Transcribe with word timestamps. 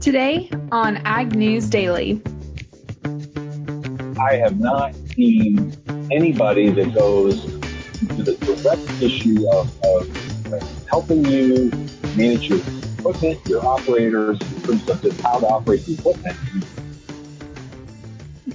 Today 0.00 0.50
on 0.72 0.96
Ag 1.04 1.36
News 1.36 1.68
Daily. 1.68 2.22
I 4.18 4.36
have 4.36 4.58
not 4.58 4.94
seen 5.14 5.76
anybody 6.10 6.70
that 6.70 6.94
goes 6.94 7.44
to 7.44 8.22
the 8.22 8.34
direct 8.36 9.02
issue 9.02 9.46
of, 9.52 9.70
of 9.84 10.88
helping 10.88 11.26
you 11.26 11.70
manage 12.16 12.48
your 12.48 12.60
equipment, 12.98 13.46
your 13.46 13.66
operators, 13.66 14.40
in 14.40 14.62
terms 14.62 14.88
of 14.88 15.02
just 15.02 15.20
how 15.20 15.38
to 15.38 15.46
operate 15.46 15.84
the 15.84 15.92
equipment 15.92 16.36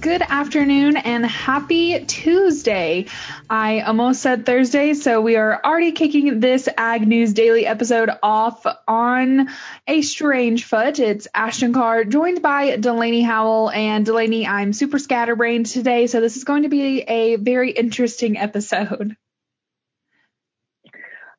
Good 0.06 0.22
afternoon 0.22 0.96
and 0.96 1.26
happy 1.26 2.04
Tuesday. 2.04 3.06
I 3.50 3.80
almost 3.80 4.22
said 4.22 4.46
Thursday, 4.46 4.94
so 4.94 5.20
we 5.20 5.34
are 5.34 5.60
already 5.64 5.90
kicking 5.90 6.38
this 6.38 6.68
Ag 6.78 7.04
News 7.08 7.32
Daily 7.32 7.66
episode 7.66 8.10
off 8.22 8.64
on 8.86 9.48
a 9.88 10.02
strange 10.02 10.62
foot. 10.62 11.00
It's 11.00 11.26
Ashton 11.34 11.72
Carr 11.72 12.04
joined 12.04 12.40
by 12.40 12.76
Delaney 12.76 13.22
Howell. 13.22 13.70
And 13.70 14.06
Delaney, 14.06 14.46
I'm 14.46 14.72
super 14.72 15.00
scatterbrained 15.00 15.66
today, 15.66 16.06
so 16.06 16.20
this 16.20 16.36
is 16.36 16.44
going 16.44 16.62
to 16.62 16.68
be 16.68 17.00
a 17.00 17.34
very 17.34 17.72
interesting 17.72 18.38
episode. 18.38 19.16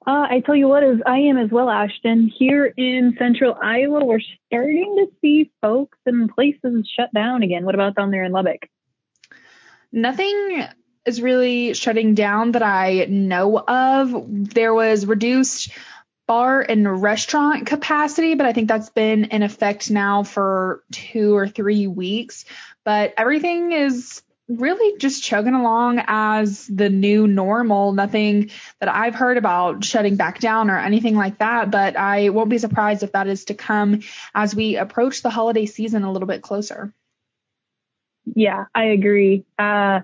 Uh, 0.07 0.25
I 0.29 0.39
tell 0.39 0.55
you 0.55 0.70
what, 0.70 0.85
as 0.85 0.99
I 1.05 1.17
am 1.17 1.38
as 1.38 1.52
well, 1.52 1.70
Ashton. 1.70 2.31
Here 2.34 2.66
in 2.66 3.17
central 3.20 3.57
Iowa, 3.61 4.05
we're 4.05 4.21
starting 4.45 4.95
to 4.99 5.11
see 5.20 5.52
folks 5.61 5.97
and 6.05 6.33
places 6.33 6.89
shut 6.97 7.13
down 7.13 7.43
again. 7.43 7.66
What 7.66 7.75
about 7.75 7.95
down 7.95 8.09
there 8.11 8.23
in 8.23 8.31
Lubbock? 8.31 8.70
Nothing 9.91 10.63
is 11.05 11.21
really 11.21 11.73
shutting 11.73 12.16
down 12.16 12.53
that 12.53 12.63
I 12.63 13.05
know 13.09 13.59
of. 13.59 14.13
There 14.30 14.73
was 14.73 15.05
reduced 15.05 15.71
bar 16.25 16.61
and 16.61 17.02
restaurant 17.02 17.67
capacity, 17.67 18.35
but 18.35 18.45
I 18.45 18.53
think 18.53 18.69
that's 18.69 18.89
been 18.89 19.25
in 19.25 19.44
effect 19.44 19.91
now 19.91 20.23
for 20.23 20.83
two 20.89 21.35
or 21.35 21.50
three 21.50 21.88
weeks. 21.88 22.45
But 22.85 23.13
everything 23.17 23.73
is 23.73 24.22
really 24.48 24.98
just 24.98 25.23
chugging 25.23 25.53
along 25.53 26.02
as 26.08 26.67
the 26.67 26.90
new 26.90 27.28
normal. 27.28 27.92
Nothing 27.92 28.52
that 28.80 28.90
I've 28.90 29.16
heard 29.16 29.38
about 29.38 29.84
shutting 29.84 30.16
back 30.16 30.40
down 30.40 30.70
or 30.70 30.78
anything 30.78 31.16
like 31.16 31.40
that, 31.40 31.70
but 31.72 31.95
I 31.98 32.30
won't 32.30 32.50
be 32.50 32.58
surprised 32.58 33.03
if 33.03 33.12
that 33.12 33.28
is 33.28 33.45
to 33.45 33.53
come 33.53 34.02
as 34.34 34.56
we 34.56 34.78
approach 34.78 35.22
the 35.22 35.30
holiday 35.30 35.66
season 35.66 36.03
a 36.03 36.12
little 36.12 36.28
bit 36.28 36.42
closer. 36.42 36.94
Yeah, 38.36 38.66
I 38.75 38.86
agree. 38.86 39.45
Uh, 39.58 40.02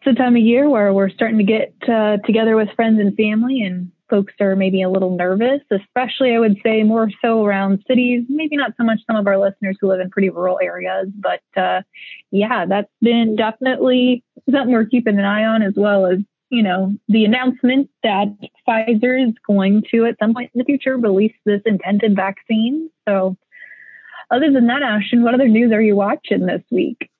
it's 0.00 0.06
a 0.06 0.12
time 0.14 0.36
of 0.36 0.42
year 0.42 0.68
where 0.68 0.92
we're 0.92 1.10
starting 1.10 1.38
to 1.38 1.44
get 1.44 1.74
uh, 1.88 2.18
together 2.18 2.56
with 2.56 2.70
friends 2.76 3.00
and 3.00 3.16
family 3.16 3.62
and 3.62 3.90
folks 4.08 4.34
are 4.40 4.56
maybe 4.56 4.82
a 4.82 4.90
little 4.90 5.16
nervous, 5.16 5.60
especially 5.70 6.34
I 6.34 6.38
would 6.38 6.56
say 6.64 6.82
more 6.82 7.10
so 7.22 7.44
around 7.44 7.84
cities, 7.86 8.24
maybe 8.28 8.56
not 8.56 8.72
so 8.76 8.84
much 8.84 9.00
some 9.06 9.16
of 9.16 9.26
our 9.26 9.38
listeners 9.38 9.76
who 9.80 9.88
live 9.88 10.00
in 10.00 10.10
pretty 10.10 10.30
rural 10.30 10.58
areas, 10.62 11.08
but 11.14 11.42
uh, 11.56 11.82
yeah, 12.30 12.66
that's 12.66 12.90
been 13.00 13.36
definitely 13.36 14.24
something 14.50 14.72
we're 14.72 14.84
keeping 14.86 15.18
an 15.18 15.24
eye 15.24 15.44
on 15.44 15.62
as 15.62 15.74
well 15.76 16.06
as, 16.06 16.18
you 16.50 16.62
know, 16.62 16.94
the 17.08 17.24
announcement 17.24 17.90
that 18.02 18.28
Pfizer 18.66 19.28
is 19.28 19.34
going 19.46 19.82
to 19.90 20.06
at 20.06 20.18
some 20.18 20.34
point 20.34 20.50
in 20.54 20.58
the 20.58 20.64
future 20.64 20.96
release 20.96 21.34
this 21.44 21.60
intended 21.66 22.16
vaccine. 22.16 22.90
So 23.06 23.36
other 24.30 24.50
than 24.50 24.66
that, 24.66 24.82
Ashton, 24.82 25.22
what 25.22 25.34
other 25.34 25.48
news 25.48 25.72
are 25.72 25.82
you 25.82 25.96
watching 25.96 26.46
this 26.46 26.62
week? 26.70 27.10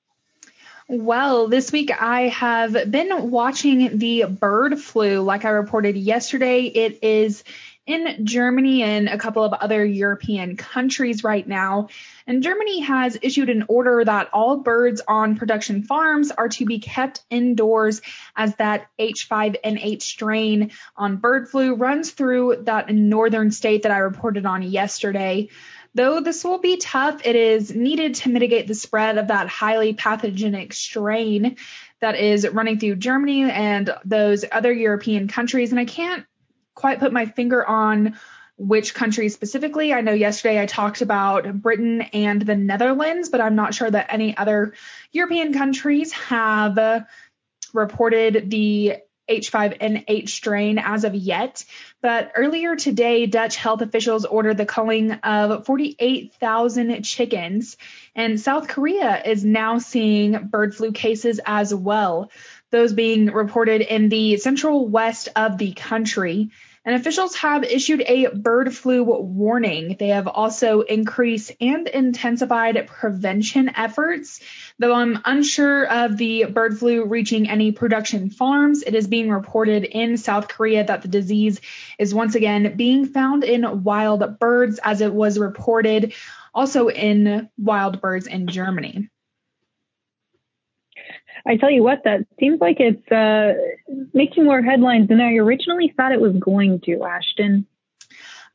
Well, 0.91 1.49
this 1.49 1.71
week 1.71 1.91
I 1.91 2.29
have 2.29 2.89
been 2.89 3.29
watching 3.29 3.99
the 3.99 4.23
bird 4.23 4.79
flu. 4.79 5.21
Like 5.21 5.45
I 5.45 5.49
reported 5.49 5.95
yesterday, 5.95 6.63
it 6.63 7.03
is 7.03 7.43
in 7.85 8.25
Germany 8.25 8.81
and 8.81 9.07
a 9.07 9.19
couple 9.19 9.43
of 9.43 9.53
other 9.53 9.85
European 9.85 10.57
countries 10.57 11.23
right 11.23 11.47
now. 11.47 11.89
And 12.25 12.41
Germany 12.41 12.79
has 12.79 13.19
issued 13.21 13.51
an 13.51 13.65
order 13.67 14.03
that 14.03 14.29
all 14.33 14.57
birds 14.57 14.99
on 15.07 15.35
production 15.37 15.83
farms 15.83 16.31
are 16.31 16.49
to 16.49 16.65
be 16.65 16.79
kept 16.79 17.21
indoors 17.29 18.01
as 18.35 18.55
that 18.55 18.87
H5N8 18.99 20.01
strain 20.01 20.71
on 20.97 21.17
bird 21.17 21.49
flu 21.49 21.75
runs 21.75 22.09
through 22.09 22.63
that 22.63 22.89
northern 22.89 23.51
state 23.51 23.83
that 23.83 23.91
I 23.91 23.99
reported 23.99 24.47
on 24.47 24.63
yesterday. 24.63 25.49
Though 25.95 26.19
this 26.21 26.43
will 26.43 26.59
be 26.59 26.77
tough, 26.77 27.25
it 27.25 27.35
is 27.35 27.73
needed 27.73 28.15
to 28.15 28.29
mitigate 28.29 28.67
the 28.67 28.75
spread 28.75 29.17
of 29.17 29.29
that 29.29 29.47
highly 29.47 29.93
pathogenic 29.93 30.73
strain 30.73 31.57
that 31.99 32.15
is 32.15 32.47
running 32.47 32.79
through 32.79 32.97
Germany 32.97 33.49
and 33.49 33.93
those 34.05 34.45
other 34.51 34.71
European 34.71 35.27
countries. 35.27 35.71
And 35.71 35.79
I 35.79 35.85
can't 35.85 36.25
quite 36.75 36.99
put 36.99 37.11
my 37.11 37.25
finger 37.25 37.65
on 37.65 38.17
which 38.57 38.93
countries 38.93 39.33
specifically. 39.33 39.93
I 39.93 40.01
know 40.01 40.13
yesterday 40.13 40.61
I 40.61 40.65
talked 40.65 41.01
about 41.01 41.61
Britain 41.61 42.01
and 42.01 42.41
the 42.41 42.55
Netherlands, 42.55 43.29
but 43.29 43.41
I'm 43.41 43.55
not 43.55 43.73
sure 43.73 43.89
that 43.89 44.07
any 44.09 44.35
other 44.35 44.73
European 45.11 45.53
countries 45.53 46.11
have 46.11 47.05
reported 47.73 48.49
the 48.49 48.97
H5N8 49.29 50.27
strain 50.27 50.77
as 50.77 51.03
of 51.03 51.15
yet. 51.15 51.63
But 52.01 52.31
earlier 52.35 52.77
today, 52.77 53.25
Dutch 53.25 53.57
health 53.57 53.81
officials 53.81 54.23
ordered 54.23 54.57
the 54.57 54.65
culling 54.65 55.11
of 55.11 55.65
48,000 55.65 57.03
chickens, 57.03 57.75
and 58.15 58.39
South 58.39 58.69
Korea 58.69 59.21
is 59.25 59.43
now 59.43 59.79
seeing 59.79 60.47
bird 60.47 60.73
flu 60.75 60.93
cases 60.93 61.41
as 61.45 61.75
well, 61.75 62.31
those 62.71 62.93
being 62.93 63.25
reported 63.27 63.81
in 63.81 64.07
the 64.07 64.37
central 64.37 64.87
west 64.87 65.27
of 65.35 65.57
the 65.57 65.73
country 65.73 66.51
and 66.85 66.95
officials 66.95 67.35
have 67.35 67.63
issued 67.63 68.01
a 68.01 68.27
bird 68.27 68.75
flu 68.75 69.03
warning. 69.03 69.95
They 69.99 70.07
have 70.07 70.27
also 70.27 70.81
increased 70.81 71.51
and 71.59 71.87
intensified 71.87 72.87
prevention 72.87 73.69
efforts. 73.75 74.39
Though 74.79 74.93
I'm 74.93 75.19
unsure 75.25 75.85
of 75.85 76.15
the 76.15 76.45
bird 76.45 76.79
flu 76.79 77.03
reaching 77.03 77.49
any 77.49 77.73
production 77.73 78.29
farms, 78.29 78.81
it 78.81 78.95
is 78.95 79.07
being 79.07 79.29
reported 79.29 79.83
in 79.83 80.15
South 80.15 80.47
Korea 80.47 80.85
that 80.85 81.01
the 81.01 81.09
disease 81.09 81.59
is 81.99 82.15
once 82.15 82.35
again 82.35 82.77
being 82.77 83.05
found 83.05 83.43
in 83.43 83.83
wild 83.83 84.39
birds, 84.39 84.79
as 84.81 85.01
it 85.01 85.13
was 85.13 85.37
reported 85.37 86.13
also 86.53 86.87
in 86.87 87.49
wild 87.57 87.99
birds 87.99 88.25
in 88.25 88.47
Germany. 88.47 89.09
I 91.45 91.57
tell 91.57 91.69
you 91.69 91.83
what, 91.83 92.03
that 92.05 92.25
seems 92.39 92.61
like 92.61 92.79
it's 92.79 93.11
uh, 93.11 93.53
making 94.13 94.45
more 94.45 94.61
headlines 94.61 95.09
than 95.09 95.19
I 95.19 95.35
originally 95.35 95.93
thought 95.95 96.11
it 96.11 96.21
was 96.21 96.35
going 96.37 96.81
to, 96.81 97.03
Ashton. 97.03 97.65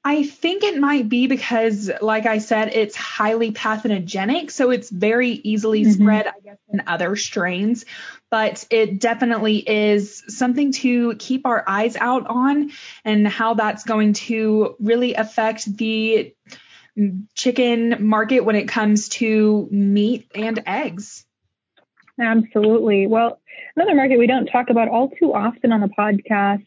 I 0.07 0.23
think 0.23 0.65
it 0.65 0.79
might 0.79 1.09
be 1.09 1.29
because, 1.29 1.91
like 2.03 2.27
I 2.27 2.37
said, 2.37 2.75
it's 2.75 2.95
highly 2.95 3.53
pathogenic, 3.53 4.51
so 4.51 4.71
it's 4.71 4.91
very 4.91 5.31
easily 5.31 5.83
mm-hmm. 5.83 5.93
spread, 5.93 6.27
I 6.27 6.41
guess, 6.45 6.59
in 6.69 6.83
other 6.87 7.17
strains. 7.17 7.87
But 8.31 8.67
it 8.69 9.01
definitely 9.01 9.59
is 9.59 10.23
something 10.29 10.73
to 10.73 11.15
keep 11.15 11.47
our 11.47 11.65
eyes 11.67 11.97
out 11.97 12.27
on 12.27 12.73
and 13.05 13.27
how 13.27 13.55
that's 13.55 13.85
going 13.85 14.13
to 14.15 14.77
really 14.79 15.15
affect 15.15 15.75
the 15.75 16.35
chicken 17.35 18.07
market 18.07 18.41
when 18.41 18.57
it 18.57 18.69
comes 18.69 19.09
to 19.11 19.69
meat 19.71 20.31
and 20.35 20.63
eggs. 20.67 21.25
Absolutely. 22.21 23.07
Well, 23.07 23.41
another 23.75 23.95
market 23.95 24.19
we 24.19 24.27
don't 24.27 24.47
talk 24.47 24.69
about 24.69 24.89
all 24.89 25.11
too 25.11 25.33
often 25.33 25.73
on 25.73 25.81
the 25.81 25.89
podcast 25.89 26.67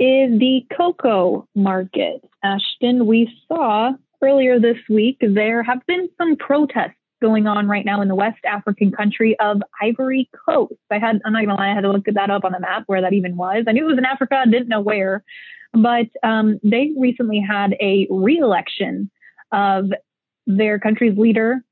is 0.00 0.38
the 0.38 0.62
cocoa 0.74 1.46
market. 1.54 2.24
Ashton, 2.42 3.06
we 3.06 3.30
saw 3.46 3.92
earlier 4.22 4.58
this 4.58 4.78
week 4.88 5.18
there 5.20 5.62
have 5.62 5.84
been 5.86 6.08
some 6.16 6.36
protests 6.36 6.94
going 7.20 7.46
on 7.46 7.68
right 7.68 7.84
now 7.84 8.00
in 8.00 8.08
the 8.08 8.14
West 8.14 8.42
African 8.46 8.90
country 8.92 9.38
of 9.40 9.62
Ivory 9.82 10.30
Coast. 10.48 10.72
I 10.90 10.98
had, 10.98 11.20
I'm 11.26 11.34
not 11.34 11.44
gonna 11.44 11.54
lie, 11.54 11.70
I 11.70 11.74
had 11.74 11.82
to 11.82 11.92
look 11.92 12.06
that 12.06 12.30
up 12.30 12.44
on 12.46 12.52
the 12.52 12.60
map 12.60 12.84
where 12.86 13.02
that 13.02 13.12
even 13.12 13.36
was. 13.36 13.64
I 13.68 13.72
knew 13.72 13.84
it 13.84 13.90
was 13.90 13.98
in 13.98 14.06
Africa, 14.06 14.36
I 14.36 14.46
didn't 14.46 14.68
know 14.68 14.80
where, 14.80 15.22
but 15.74 16.06
um, 16.22 16.58
they 16.64 16.92
recently 16.98 17.44
had 17.46 17.74
a 17.74 18.06
re-election 18.10 19.10
of 19.52 19.90
their 20.46 20.78
country's 20.78 21.18
leader, 21.18 21.62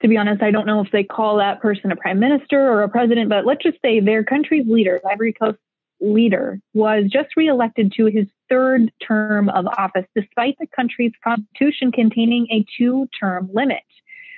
to 0.00 0.08
be 0.08 0.16
honest, 0.16 0.42
I 0.42 0.50
don't 0.50 0.66
know 0.66 0.80
if 0.80 0.90
they 0.92 1.04
call 1.04 1.36
that 1.38 1.60
person 1.60 1.92
a 1.92 1.96
prime 1.96 2.18
minister 2.18 2.58
or 2.58 2.82
a 2.82 2.88
president, 2.88 3.28
but 3.28 3.44
let's 3.44 3.62
just 3.62 3.78
say 3.82 4.00
their 4.00 4.24
country's 4.24 4.66
leader, 4.66 5.00
Ivory 5.10 5.34
Coast 5.34 5.58
leader, 6.00 6.60
was 6.72 7.04
just 7.10 7.36
reelected 7.36 7.92
to 7.96 8.06
his 8.06 8.26
third 8.48 8.92
term 9.06 9.48
of 9.48 9.66
office, 9.66 10.06
despite 10.14 10.56
the 10.58 10.66
country's 10.74 11.12
constitution 11.22 11.92
containing 11.92 12.46
a 12.50 12.64
two 12.78 13.08
term 13.18 13.48
limit. 13.52 13.82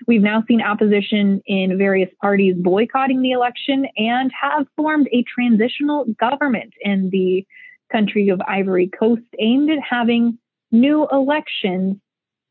We've 0.07 0.23
now 0.23 0.45
seen 0.47 0.61
opposition 0.61 1.41
in 1.47 1.79
various 1.79 2.11
parties 2.21 2.55
boycotting 2.57 3.23
the 3.23 3.33
election 3.33 3.87
and 3.97 4.31
have 4.41 4.67
formed 4.77 5.09
a 5.13 5.25
transitional 5.25 6.05
government 6.21 6.75
in 6.81 7.11
the 7.11 7.47
country 7.91 8.29
of 8.29 8.41
Ivory 8.47 8.89
Coast 8.89 9.23
aimed 9.39 9.71
at 9.71 9.79
having 9.89 10.39
new 10.71 11.07
elections 11.11 11.97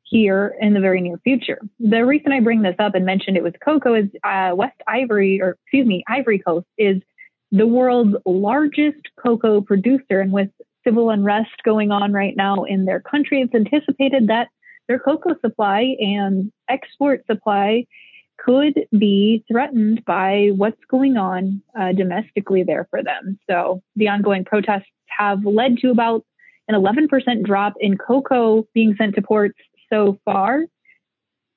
here 0.03 0.55
in 0.61 0.73
the 0.73 0.79
very 0.79 1.01
near 1.01 1.17
future. 1.23 1.59
The 1.79 2.05
reason 2.05 2.31
I 2.31 2.39
bring 2.39 2.61
this 2.61 2.75
up 2.79 2.95
and 2.95 3.05
mentioned 3.05 3.37
it 3.37 3.43
with 3.43 3.55
cocoa 3.63 3.95
is 3.95 4.05
uh, 4.23 4.51
West 4.55 4.79
Ivory, 4.87 5.41
or 5.41 5.57
excuse 5.63 5.87
me, 5.87 6.03
Ivory 6.07 6.39
Coast 6.39 6.67
is 6.77 7.01
the 7.55 7.67
world's 7.67 8.15
largest 8.25 8.99
cocoa 9.23 9.61
producer. 9.61 10.19
And 10.19 10.31
with 10.31 10.49
civil 10.83 11.09
unrest 11.09 11.63
going 11.63 11.91
on 11.91 12.11
right 12.13 12.35
now 12.35 12.63
in 12.63 12.85
their 12.85 12.99
country, 12.99 13.41
it's 13.41 13.55
anticipated 13.55 14.27
that 14.27 14.49
their 14.87 14.99
cocoa 14.99 15.35
supply 15.41 15.95
and 15.99 16.51
export 16.69 17.25
supply 17.25 17.85
could 18.37 18.85
be 18.97 19.43
threatened 19.49 20.03
by 20.05 20.49
what's 20.55 20.83
going 20.89 21.15
on 21.17 21.61
uh, 21.79 21.93
domestically 21.93 22.63
there 22.63 22.87
for 22.89 23.01
them. 23.01 23.39
So 23.49 23.81
the 23.95 24.09
ongoing 24.09 24.43
protests 24.43 24.91
have 25.07 25.45
led 25.45 25.77
to 25.79 25.89
about 25.89 26.25
an 26.67 26.75
11% 26.75 27.43
drop 27.43 27.73
in 27.79 27.97
cocoa 27.97 28.67
being 28.73 28.95
sent 28.97 29.15
to 29.15 29.21
ports 29.21 29.57
so 29.89 30.19
far. 30.25 30.65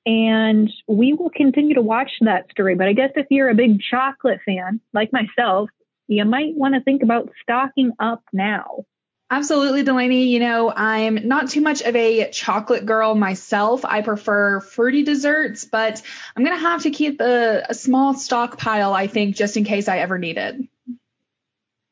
And 0.05 0.71
we 0.87 1.13
will 1.13 1.29
continue 1.29 1.75
to 1.75 1.81
watch 1.81 2.11
that 2.21 2.49
story. 2.51 2.75
But 2.75 2.87
I 2.87 2.93
guess 2.93 3.11
if 3.15 3.27
you're 3.29 3.49
a 3.49 3.55
big 3.55 3.81
chocolate 3.81 4.39
fan, 4.45 4.79
like 4.93 5.11
myself, 5.11 5.69
you 6.09 6.25
might 6.25 6.55
want 6.55 6.73
to 6.73 6.81
think 6.81 7.03
about 7.03 7.31
stocking 7.41 7.91
up 7.99 8.23
now. 8.33 8.85
Absolutely, 9.31 9.83
Delaney. 9.83 10.23
You 10.23 10.39
know, 10.39 10.73
I'm 10.75 11.27
not 11.27 11.49
too 11.49 11.61
much 11.61 11.81
of 11.81 11.95
a 11.95 12.31
chocolate 12.31 12.85
girl 12.85 13.13
myself. 13.13 13.85
I 13.85 14.01
prefer 14.01 14.59
fruity 14.59 15.03
desserts, 15.03 15.65
but 15.65 16.01
I'm 16.35 16.43
going 16.43 16.57
to 16.57 16.61
have 16.61 16.81
to 16.83 16.89
keep 16.89 17.21
a, 17.21 17.63
a 17.69 17.73
small 17.75 18.15
stockpile, 18.15 18.91
I 18.93 19.05
think, 19.05 19.35
just 19.35 19.55
in 19.55 19.65
case 19.65 19.87
I 19.87 19.99
ever 19.99 20.17
need 20.17 20.37
it. 20.37 20.55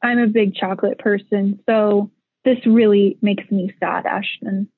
I'm 0.01 0.17
a 0.17 0.27
big 0.27 0.55
chocolate 0.55 0.97
person, 0.97 1.59
so 1.67 2.09
this 2.43 2.57
really 2.65 3.19
makes 3.21 3.49
me 3.51 3.71
sad, 3.79 4.07
Ashton. 4.07 4.69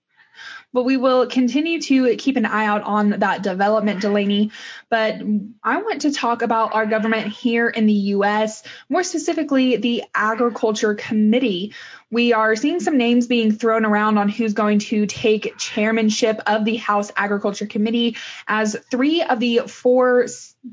But 0.72 0.84
we 0.84 0.98
will 0.98 1.28
continue 1.28 1.82
to 1.82 2.16
keep 2.16 2.38
an 2.38 2.46
eye 2.46 2.66
out 2.66 2.84
on 2.84 3.10
that 3.10 3.42
development, 3.42 4.02
Delaney. 4.02 4.52
But 4.90 5.16
I 5.64 5.82
want 5.82 6.02
to 6.02 6.12
talk 6.12 6.42
about 6.42 6.74
our 6.74 6.86
government 6.86 7.28
here 7.28 7.68
in 7.68 7.86
the 7.88 7.94
U.S., 7.94 8.64
more 8.88 9.04
specifically 9.04 9.78
the 9.78 10.04
Agriculture 10.14 10.94
Committee. 10.94 11.74
We 12.12 12.34
are 12.34 12.56
seeing 12.56 12.80
some 12.80 12.98
names 12.98 13.28
being 13.28 13.52
thrown 13.52 13.86
around 13.86 14.18
on 14.18 14.30
who's 14.30 14.54
going 14.54 14.80
to 14.80 15.06
take 15.06 15.58
chairmanship 15.60 16.42
of 16.48 16.66
the 16.66 16.78
House 16.78 17.12
Agriculture 17.16 17.68
Committee, 17.68 18.18
as 18.48 18.76
three 18.90 19.22
of 19.22 19.40
the 19.40 19.60
four 19.68 20.26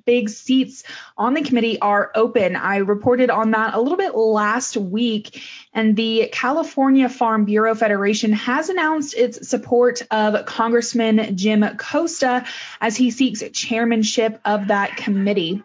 big 0.06 0.30
seats 0.30 0.82
on 1.16 1.34
the 1.34 1.42
committee 1.42 1.78
are 1.78 2.10
open. 2.14 2.56
I 2.56 2.78
reported 2.78 3.28
on 3.28 3.50
that 3.50 3.74
a 3.74 3.80
little 3.80 3.98
bit 3.98 4.14
last 4.14 4.78
week, 4.78 5.42
and 5.74 5.94
the 5.94 6.30
California 6.32 7.08
Farm 7.10 7.44
Bureau 7.44 7.74
Federation 7.74 8.32
has 8.32 8.70
announced 8.70 9.14
its 9.14 9.46
support 9.46 10.02
of 10.10 10.46
Congressman 10.46 11.36
Jim 11.36 11.64
Costa 11.76 12.46
as 12.80 12.96
he 12.96 13.10
seeks 13.10 13.42
chairmanship 13.52 14.40
of 14.44 14.68
that 14.68 14.96
committee. 14.96 15.62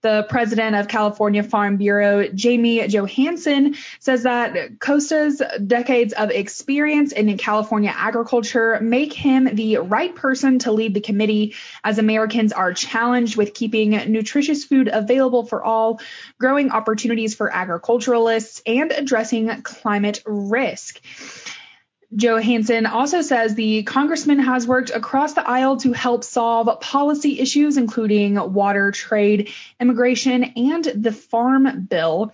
The 0.00 0.26
president 0.28 0.76
of 0.76 0.86
California 0.86 1.42
Farm 1.42 1.76
Bureau, 1.76 2.28
Jamie 2.28 2.86
Johansson, 2.86 3.74
says 3.98 4.22
that 4.22 4.78
Costa's 4.78 5.42
decades 5.66 6.12
of 6.12 6.30
experience 6.30 7.10
in 7.10 7.36
California 7.36 7.92
agriculture 7.92 8.78
make 8.80 9.12
him 9.12 9.48
the 9.52 9.78
right 9.78 10.14
person 10.14 10.60
to 10.60 10.70
lead 10.70 10.94
the 10.94 11.00
committee 11.00 11.56
as 11.82 11.98
Americans 11.98 12.52
are 12.52 12.72
challenged 12.72 13.36
with 13.36 13.54
keeping 13.54 13.90
nutritious 13.90 14.64
food 14.64 14.88
available 14.92 15.44
for 15.44 15.64
all, 15.64 16.00
growing 16.38 16.70
opportunities 16.70 17.34
for 17.34 17.52
agriculturalists, 17.52 18.62
and 18.66 18.92
addressing 18.92 19.48
climate 19.62 20.22
risk. 20.24 21.00
Johansson 22.14 22.86
also 22.86 23.20
says 23.20 23.54
the 23.54 23.82
congressman 23.82 24.38
has 24.38 24.66
worked 24.66 24.88
across 24.88 25.34
the 25.34 25.46
aisle 25.46 25.76
to 25.78 25.92
help 25.92 26.24
solve 26.24 26.80
policy 26.80 27.38
issues, 27.38 27.76
including 27.76 28.54
water, 28.54 28.90
trade, 28.92 29.50
immigration, 29.78 30.42
and 30.56 30.84
the 30.84 31.12
Farm 31.12 31.82
Bill. 31.82 32.32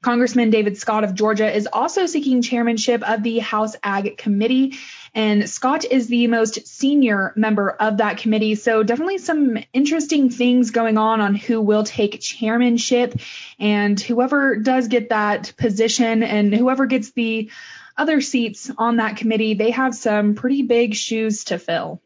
Congressman 0.00 0.50
David 0.50 0.76
Scott 0.76 1.04
of 1.04 1.14
Georgia 1.14 1.54
is 1.54 1.68
also 1.72 2.06
seeking 2.06 2.42
chairmanship 2.42 3.08
of 3.08 3.22
the 3.22 3.38
House 3.38 3.76
Ag 3.84 4.18
Committee. 4.18 4.74
And 5.14 5.48
Scott 5.48 5.84
is 5.84 6.08
the 6.08 6.26
most 6.26 6.66
senior 6.66 7.32
member 7.36 7.70
of 7.70 7.98
that 7.98 8.16
committee. 8.16 8.56
So 8.56 8.82
definitely 8.82 9.18
some 9.18 9.56
interesting 9.72 10.30
things 10.30 10.72
going 10.72 10.98
on 10.98 11.20
on 11.20 11.36
who 11.36 11.60
will 11.60 11.84
take 11.84 12.20
chairmanship 12.20 13.20
and 13.60 14.00
whoever 14.00 14.56
does 14.56 14.88
get 14.88 15.10
that 15.10 15.52
position 15.56 16.24
and 16.24 16.52
whoever 16.52 16.86
gets 16.86 17.12
the 17.12 17.50
other 17.96 18.20
seats 18.20 18.70
on 18.76 18.96
that 18.96 19.16
committee, 19.16 19.54
they 19.54 19.70
have 19.70 19.94
some 19.94 20.34
pretty 20.34 20.62
big 20.62 20.94
shoes 20.94 21.44
to 21.44 21.58
fill. 21.58 22.00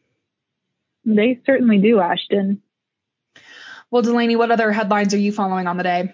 They 1.04 1.40
certainly 1.46 1.78
do, 1.78 2.00
Ashton. 2.00 2.62
Well, 3.90 4.02
Delaney, 4.02 4.36
what 4.36 4.50
other 4.50 4.72
headlines 4.72 5.14
are 5.14 5.18
you 5.18 5.32
following 5.32 5.66
on 5.66 5.76
the 5.76 5.84
day? 5.84 6.12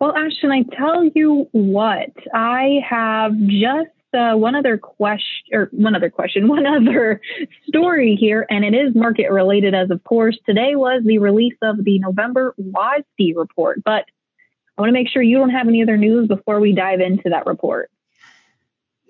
Well, 0.00 0.16
Ashton, 0.16 0.52
I 0.52 0.62
tell 0.62 1.04
you 1.04 1.48
what, 1.50 2.12
I 2.32 2.80
have 2.88 3.32
just 3.46 3.90
uh, 4.14 4.34
one 4.34 4.54
other 4.54 4.78
question, 4.78 5.48
or 5.52 5.68
one 5.72 5.96
other 5.96 6.08
question, 6.08 6.46
one 6.48 6.66
other 6.66 7.20
story 7.66 8.16
here, 8.18 8.46
and 8.48 8.64
it 8.64 8.74
is 8.74 8.94
market 8.94 9.30
related, 9.30 9.74
as 9.74 9.90
of 9.90 10.02
course. 10.04 10.38
Today 10.46 10.76
was 10.76 11.02
the 11.04 11.18
release 11.18 11.56
of 11.62 11.84
the 11.84 11.98
November 11.98 12.54
WASDE 12.60 13.34
report, 13.34 13.82
but 13.84 14.04
I 14.78 14.82
want 14.82 14.90
to 14.90 14.94
make 14.94 15.08
sure 15.08 15.20
you 15.20 15.38
don't 15.38 15.50
have 15.50 15.66
any 15.66 15.82
other 15.82 15.96
news 15.96 16.28
before 16.28 16.60
we 16.60 16.72
dive 16.72 17.00
into 17.00 17.30
that 17.30 17.46
report. 17.46 17.90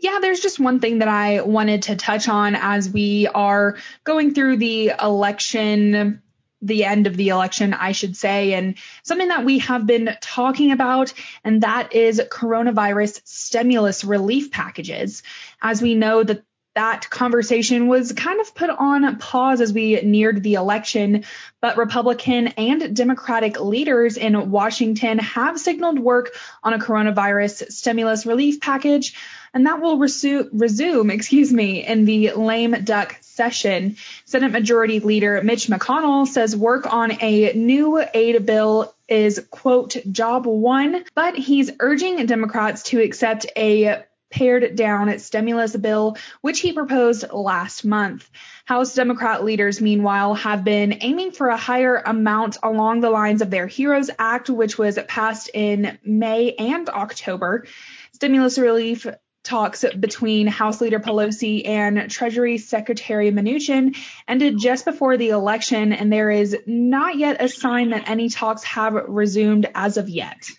Yeah, 0.00 0.18
there's 0.22 0.40
just 0.40 0.58
one 0.58 0.80
thing 0.80 1.00
that 1.00 1.08
I 1.08 1.42
wanted 1.42 1.82
to 1.84 1.96
touch 1.96 2.26
on 2.26 2.54
as 2.54 2.88
we 2.88 3.26
are 3.26 3.76
going 4.04 4.32
through 4.32 4.56
the 4.56 4.92
election, 4.98 6.22
the 6.62 6.84
end 6.84 7.06
of 7.06 7.16
the 7.16 7.28
election, 7.28 7.74
I 7.74 7.92
should 7.92 8.16
say, 8.16 8.54
and 8.54 8.76
something 9.02 9.28
that 9.28 9.44
we 9.44 9.58
have 9.58 9.86
been 9.86 10.16
talking 10.22 10.72
about, 10.72 11.12
and 11.44 11.62
that 11.62 11.94
is 11.94 12.22
coronavirus 12.30 13.20
stimulus 13.24 14.04
relief 14.04 14.50
packages. 14.50 15.22
As 15.60 15.82
we 15.82 15.94
know 15.94 16.22
that 16.22 16.44
that 16.78 17.10
conversation 17.10 17.88
was 17.88 18.12
kind 18.12 18.40
of 18.40 18.54
put 18.54 18.70
on 18.70 19.18
pause 19.18 19.60
as 19.60 19.72
we 19.72 20.00
neared 20.00 20.44
the 20.44 20.54
election, 20.54 21.24
but 21.60 21.76
Republican 21.76 22.46
and 22.56 22.94
Democratic 22.94 23.58
leaders 23.58 24.16
in 24.16 24.52
Washington 24.52 25.18
have 25.18 25.58
signaled 25.58 25.98
work 25.98 26.30
on 26.62 26.74
a 26.74 26.78
coronavirus 26.78 27.72
stimulus 27.72 28.26
relief 28.26 28.60
package, 28.60 29.16
and 29.52 29.66
that 29.66 29.80
will 29.80 29.98
resu- 29.98 30.48
resume, 30.52 31.10
excuse 31.10 31.52
me, 31.52 31.84
in 31.84 32.04
the 32.04 32.30
lame 32.34 32.84
duck 32.84 33.16
session. 33.22 33.96
Senate 34.24 34.52
Majority 34.52 35.00
Leader 35.00 35.40
Mitch 35.42 35.66
McConnell 35.66 36.28
says 36.28 36.54
work 36.54 36.86
on 36.92 37.20
a 37.20 37.54
new 37.54 38.00
aid 38.14 38.46
bill 38.46 38.94
is 39.08 39.44
quote 39.50 39.96
job 40.12 40.46
one, 40.46 41.04
but 41.16 41.34
he's 41.34 41.72
urging 41.80 42.24
Democrats 42.26 42.84
to 42.84 43.00
accept 43.02 43.46
a 43.56 44.04
pared 44.30 44.76
down 44.76 45.08
its 45.08 45.24
stimulus 45.24 45.74
bill, 45.74 46.16
which 46.40 46.60
he 46.60 46.72
proposed 46.72 47.30
last 47.32 47.84
month. 47.84 48.28
House 48.64 48.94
Democrat 48.94 49.44
leaders, 49.44 49.80
meanwhile, 49.80 50.34
have 50.34 50.64
been 50.64 50.98
aiming 51.00 51.32
for 51.32 51.48
a 51.48 51.56
higher 51.56 51.96
amount 51.96 52.58
along 52.62 53.00
the 53.00 53.10
lines 53.10 53.42
of 53.42 53.50
their 53.50 53.66
HEROES 53.66 54.10
Act, 54.18 54.50
which 54.50 54.78
was 54.78 54.98
passed 55.08 55.50
in 55.52 55.98
May 56.04 56.52
and 56.52 56.88
October. 56.88 57.66
Stimulus 58.12 58.58
relief 58.58 59.06
talks 59.44 59.84
between 59.98 60.46
House 60.46 60.80
Leader 60.80 61.00
Pelosi 61.00 61.66
and 61.66 62.10
Treasury 62.10 62.58
Secretary 62.58 63.30
Mnuchin 63.30 63.96
ended 64.26 64.58
just 64.58 64.84
before 64.84 65.16
the 65.16 65.30
election, 65.30 65.92
and 65.92 66.12
there 66.12 66.30
is 66.30 66.56
not 66.66 67.16
yet 67.16 67.42
a 67.42 67.48
sign 67.48 67.90
that 67.90 68.10
any 68.10 68.28
talks 68.28 68.62
have 68.64 68.92
resumed 68.94 69.66
as 69.74 69.96
of 69.96 70.08
yet. 70.08 70.50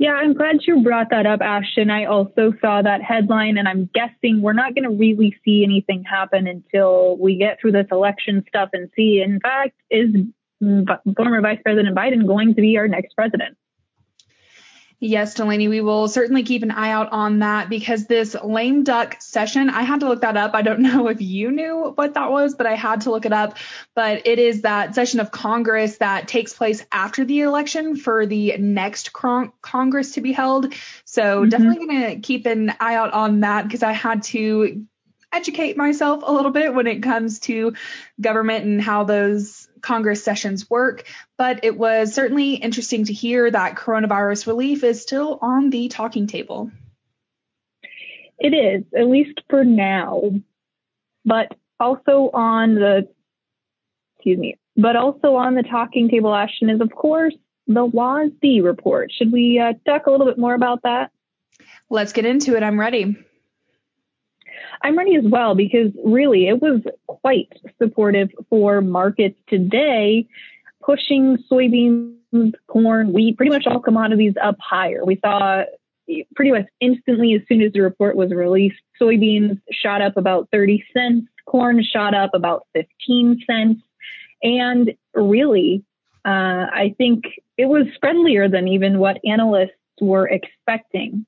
Yeah, 0.00 0.12
I'm 0.12 0.32
glad 0.32 0.60
you 0.66 0.82
brought 0.82 1.10
that 1.10 1.26
up, 1.26 1.42
Ashton. 1.42 1.90
I 1.90 2.06
also 2.06 2.54
saw 2.62 2.80
that 2.80 3.02
headline, 3.02 3.58
and 3.58 3.68
I'm 3.68 3.90
guessing 3.92 4.40
we're 4.40 4.54
not 4.54 4.74
going 4.74 4.84
to 4.84 4.96
really 4.96 5.36
see 5.44 5.62
anything 5.62 6.04
happen 6.04 6.46
until 6.46 7.18
we 7.18 7.36
get 7.36 7.60
through 7.60 7.72
this 7.72 7.86
election 7.92 8.42
stuff 8.48 8.70
and 8.72 8.88
see, 8.96 9.20
in 9.20 9.40
fact, 9.40 9.74
is 9.90 10.08
former 11.14 11.42
Vice 11.42 11.58
President 11.62 11.94
Biden 11.94 12.26
going 12.26 12.54
to 12.54 12.62
be 12.62 12.78
our 12.78 12.88
next 12.88 13.12
president? 13.14 13.58
Yes, 15.02 15.32
Delaney, 15.32 15.68
we 15.68 15.80
will 15.80 16.08
certainly 16.08 16.42
keep 16.42 16.62
an 16.62 16.70
eye 16.70 16.90
out 16.90 17.10
on 17.10 17.38
that 17.38 17.70
because 17.70 18.04
this 18.04 18.36
lame 18.44 18.84
duck 18.84 19.16
session, 19.18 19.70
I 19.70 19.80
had 19.80 20.00
to 20.00 20.08
look 20.08 20.20
that 20.20 20.36
up. 20.36 20.54
I 20.54 20.60
don't 20.60 20.80
know 20.82 21.08
if 21.08 21.22
you 21.22 21.50
knew 21.50 21.92
what 21.94 22.14
that 22.14 22.30
was, 22.30 22.54
but 22.54 22.66
I 22.66 22.74
had 22.74 23.00
to 23.02 23.10
look 23.10 23.24
it 23.24 23.32
up. 23.32 23.56
But 23.94 24.26
it 24.26 24.38
is 24.38 24.60
that 24.62 24.94
session 24.94 25.18
of 25.20 25.30
Congress 25.30 25.96
that 25.98 26.28
takes 26.28 26.52
place 26.52 26.84
after 26.92 27.24
the 27.24 27.40
election 27.40 27.96
for 27.96 28.26
the 28.26 28.58
next 28.58 29.14
Congress 29.14 30.12
to 30.12 30.20
be 30.20 30.32
held. 30.32 30.74
So 31.06 31.40
mm-hmm. 31.40 31.48
definitely 31.48 31.86
going 31.86 32.10
to 32.10 32.20
keep 32.20 32.44
an 32.44 32.74
eye 32.78 32.96
out 32.96 33.14
on 33.14 33.40
that 33.40 33.64
because 33.64 33.82
I 33.82 33.92
had 33.92 34.22
to 34.24 34.84
educate 35.32 35.76
myself 35.76 36.22
a 36.26 36.32
little 36.32 36.50
bit 36.50 36.74
when 36.74 36.86
it 36.86 37.02
comes 37.02 37.40
to 37.40 37.74
government 38.20 38.64
and 38.64 38.82
how 38.82 39.04
those 39.04 39.68
Congress 39.80 40.22
sessions 40.22 40.68
work, 40.68 41.04
but 41.38 41.64
it 41.64 41.76
was 41.76 42.14
certainly 42.14 42.54
interesting 42.54 43.04
to 43.04 43.12
hear 43.12 43.50
that 43.50 43.76
coronavirus 43.76 44.46
relief 44.46 44.84
is 44.84 45.00
still 45.00 45.38
on 45.40 45.70
the 45.70 45.88
talking 45.88 46.26
table. 46.26 46.70
It 48.38 48.54
is, 48.54 48.84
at 48.98 49.06
least 49.06 49.40
for 49.48 49.64
now. 49.64 50.30
But 51.24 51.54
also 51.78 52.30
on 52.32 52.74
the, 52.74 53.08
excuse 54.16 54.38
me, 54.38 54.56
but 54.76 54.96
also 54.96 55.36
on 55.36 55.54
the 55.54 55.62
talking 55.62 56.08
table, 56.08 56.34
Ashton, 56.34 56.70
is 56.70 56.80
of 56.80 56.90
course 56.90 57.34
the 57.66 57.86
WASDE 57.86 58.64
report. 58.64 59.12
Should 59.12 59.32
we 59.32 59.58
uh, 59.58 59.74
talk 59.86 60.06
a 60.06 60.10
little 60.10 60.26
bit 60.26 60.38
more 60.38 60.54
about 60.54 60.82
that? 60.82 61.10
Let's 61.88 62.12
get 62.12 62.24
into 62.24 62.56
it. 62.56 62.62
I'm 62.62 62.80
ready. 62.80 63.16
I'm 64.82 64.96
ready 64.96 65.16
as 65.16 65.24
well 65.24 65.54
because 65.54 65.92
really 66.04 66.48
it 66.48 66.60
was 66.60 66.82
quite 67.06 67.52
supportive 67.80 68.30
for 68.48 68.80
markets 68.80 69.38
today, 69.48 70.26
pushing 70.82 71.38
soybeans, 71.50 72.52
corn, 72.66 73.12
wheat, 73.12 73.36
pretty 73.36 73.50
much 73.50 73.66
all 73.66 73.80
commodities 73.80 74.34
up 74.42 74.56
higher. 74.60 75.04
We 75.04 75.18
saw 75.24 75.64
pretty 76.34 76.50
much 76.50 76.66
instantly 76.80 77.34
as 77.34 77.42
soon 77.48 77.62
as 77.62 77.72
the 77.72 77.80
report 77.80 78.16
was 78.16 78.30
released, 78.30 78.80
soybeans 79.00 79.60
shot 79.70 80.02
up 80.02 80.16
about 80.16 80.48
30 80.52 80.84
cents, 80.92 81.26
corn 81.46 81.82
shot 81.82 82.14
up 82.14 82.30
about 82.34 82.66
15 82.74 83.42
cents. 83.46 83.82
And 84.42 84.92
really, 85.14 85.84
uh, 86.24 86.66
I 86.72 86.94
think 86.98 87.24
it 87.56 87.66
was 87.66 87.86
friendlier 88.00 88.48
than 88.48 88.68
even 88.68 88.98
what 88.98 89.18
analysts 89.24 89.72
were 90.00 90.26
expecting. 90.26 91.26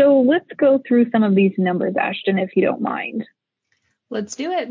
So 0.00 0.20
let's 0.20 0.48
go 0.56 0.80
through 0.86 1.10
some 1.10 1.22
of 1.22 1.34
these 1.34 1.52
numbers, 1.58 1.94
Ashton, 2.00 2.38
if 2.38 2.56
you 2.56 2.64
don't 2.64 2.80
mind. 2.80 3.26
Let's 4.08 4.34
do 4.34 4.50
it. 4.50 4.70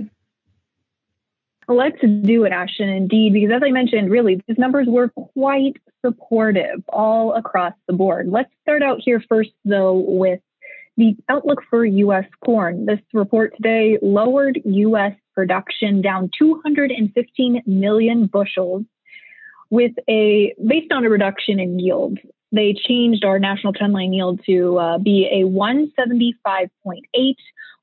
Let's 1.68 2.02
do 2.02 2.46
it, 2.46 2.52
Ashton, 2.52 2.90
indeed, 2.90 3.34
because 3.34 3.52
as 3.56 3.62
I 3.64 3.70
mentioned, 3.70 4.10
really, 4.10 4.42
these 4.48 4.58
numbers 4.58 4.88
were 4.88 5.10
quite 5.10 5.74
supportive 6.04 6.84
all 6.90 7.36
across 7.36 7.74
the 7.86 7.94
board. 7.94 8.28
Let's 8.28 8.50
start 8.64 8.82
out 8.82 9.02
here 9.06 9.24
first, 9.30 9.52
though, 9.64 9.94
with 9.94 10.40
the 10.98 11.16
outlook 11.30 11.60
for 11.70 11.86
U.S. 11.86 12.26
corn. 12.44 12.88
This 12.88 13.00
report 13.14 13.56
today 13.56 14.00
lowered 14.02 14.60
U.S. 14.66 15.14
production 15.36 16.02
down 16.02 16.32
215 16.40 17.62
million 17.68 18.26
bushels 18.26 18.84
with 19.70 19.92
a 20.10 20.56
based 20.66 20.92
on 20.92 21.06
a 21.06 21.10
reduction 21.10 21.60
in 21.60 21.78
yield 21.78 22.18
they 22.52 22.74
changed 22.74 23.24
our 23.24 23.40
national 23.40 23.74
trend 23.74 23.94
line 23.94 24.14
yield 24.14 24.42
to 24.46 24.78
uh, 24.78 24.98
be 24.98 25.28
a 25.32 25.44
175.8. 25.46 27.36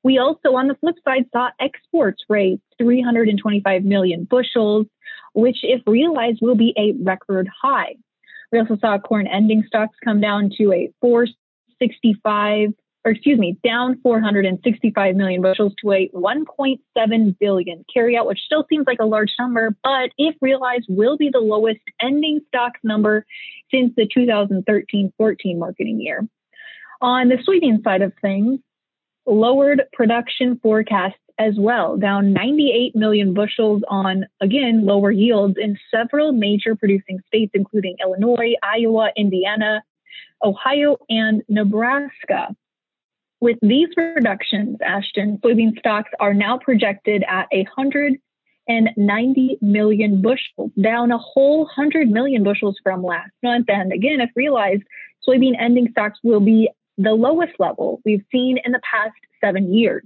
We 0.03 0.19
also, 0.19 0.55
on 0.55 0.69
the 0.69 0.75
flip 0.77 0.97
side, 1.05 1.27
saw 1.33 1.51
exports 1.61 2.23
raise 2.29 2.59
325 2.79 3.85
million 3.85 4.25
bushels, 4.25 4.87
which, 5.35 5.59
if 5.63 5.83
realized, 5.87 6.39
will 6.41 6.55
be 6.55 6.75
a 6.77 6.93
record 7.03 7.49
high. 7.63 7.97
We 8.53 8.61
also 8.61 8.77
saw 8.81 8.99
corn 8.99 9.27
ending 9.27 9.65
stocks 9.67 9.97
come 10.05 10.21
down 10.21 10.51
to 10.59 10.73
a 10.73 10.93
465 11.01 12.71
or 13.07 13.13
excuse 13.13 13.39
me, 13.39 13.57
down 13.63 14.01
465 14.03 15.15
million 15.15 15.41
bushels 15.41 15.73
to 15.81 15.93
a 15.93 16.09
1.7 16.09 17.39
billion 17.39 17.85
carryout, 17.97 18.27
which 18.27 18.41
still 18.45 18.67
seems 18.69 18.85
like 18.85 18.99
a 19.01 19.07
large 19.07 19.33
number, 19.39 19.77
but 19.85 20.11
if 20.19 20.35
realized, 20.41 20.87
will 20.89 21.17
be 21.17 21.31
the 21.33 21.39
lowest 21.39 21.79
ending 22.03 22.41
stocks 22.49 22.81
number 22.83 23.25
since 23.71 23.93
the 23.97 24.09
2013-14 24.09 25.57
marketing 25.57 26.01
year. 26.01 26.27
On 27.01 27.29
the 27.29 27.37
soybean 27.37 27.85
side 27.85 28.03
of 28.03 28.13
things, 28.21 28.59
lowered 29.25 29.83
production 29.93 30.59
forecasts 30.61 31.15
as 31.39 31.55
well, 31.57 31.97
down 31.97 32.33
98 32.33 32.97
million 32.97 33.35
bushels 33.35 33.83
on, 33.89 34.25
again, 34.41 34.85
lower 34.85 35.13
yields 35.13 35.55
in 35.61 35.79
several 35.95 36.33
major 36.33 36.75
producing 36.75 37.21
states, 37.29 37.53
including 37.55 37.95
Illinois, 38.03 38.55
Iowa, 38.65 39.11
Indiana, 39.17 39.85
Ohio, 40.43 40.97
and 41.09 41.45
Nebraska. 41.49 42.57
With 43.47 43.59
these 43.63 43.89
reductions, 43.97 44.79
Ashton, 44.85 45.39
soybean 45.39 45.79
stocks 45.79 46.11
are 46.19 46.35
now 46.35 46.59
projected 46.59 47.23
at 47.29 47.47
190 47.53 49.59
million 49.63 50.21
bushels, 50.21 50.73
down 50.83 51.13
a 51.13 51.19
whole 51.19 51.61
100 51.61 52.11
million 52.11 52.43
bushels 52.43 52.77
from 52.83 53.05
last 53.05 53.31
month. 53.45 53.67
And 53.69 53.93
again, 53.93 54.21
if 54.21 54.31
realized, 54.35 54.83
soybean 55.25 55.53
ending 55.61 55.87
stocks 55.93 56.19
will 56.25 56.41
be 56.41 56.69
the 56.99 57.13
lowest 57.13 57.53
level 57.61 58.01
we've 58.05 58.25
seen 58.33 58.59
in 58.65 58.73
the 58.73 58.81
past 58.81 59.15
seven 59.41 59.73
years. 59.73 60.03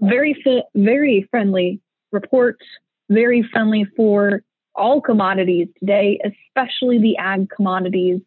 Very, 0.00 0.34
very 0.74 1.28
friendly 1.30 1.80
reports, 2.10 2.66
very 3.10 3.42
friendly 3.42 3.84
for 3.96 4.42
all 4.74 5.00
commodities 5.00 5.68
today, 5.78 6.18
especially 6.24 6.98
the 6.98 7.16
ag 7.16 7.48
commodities. 7.48 8.20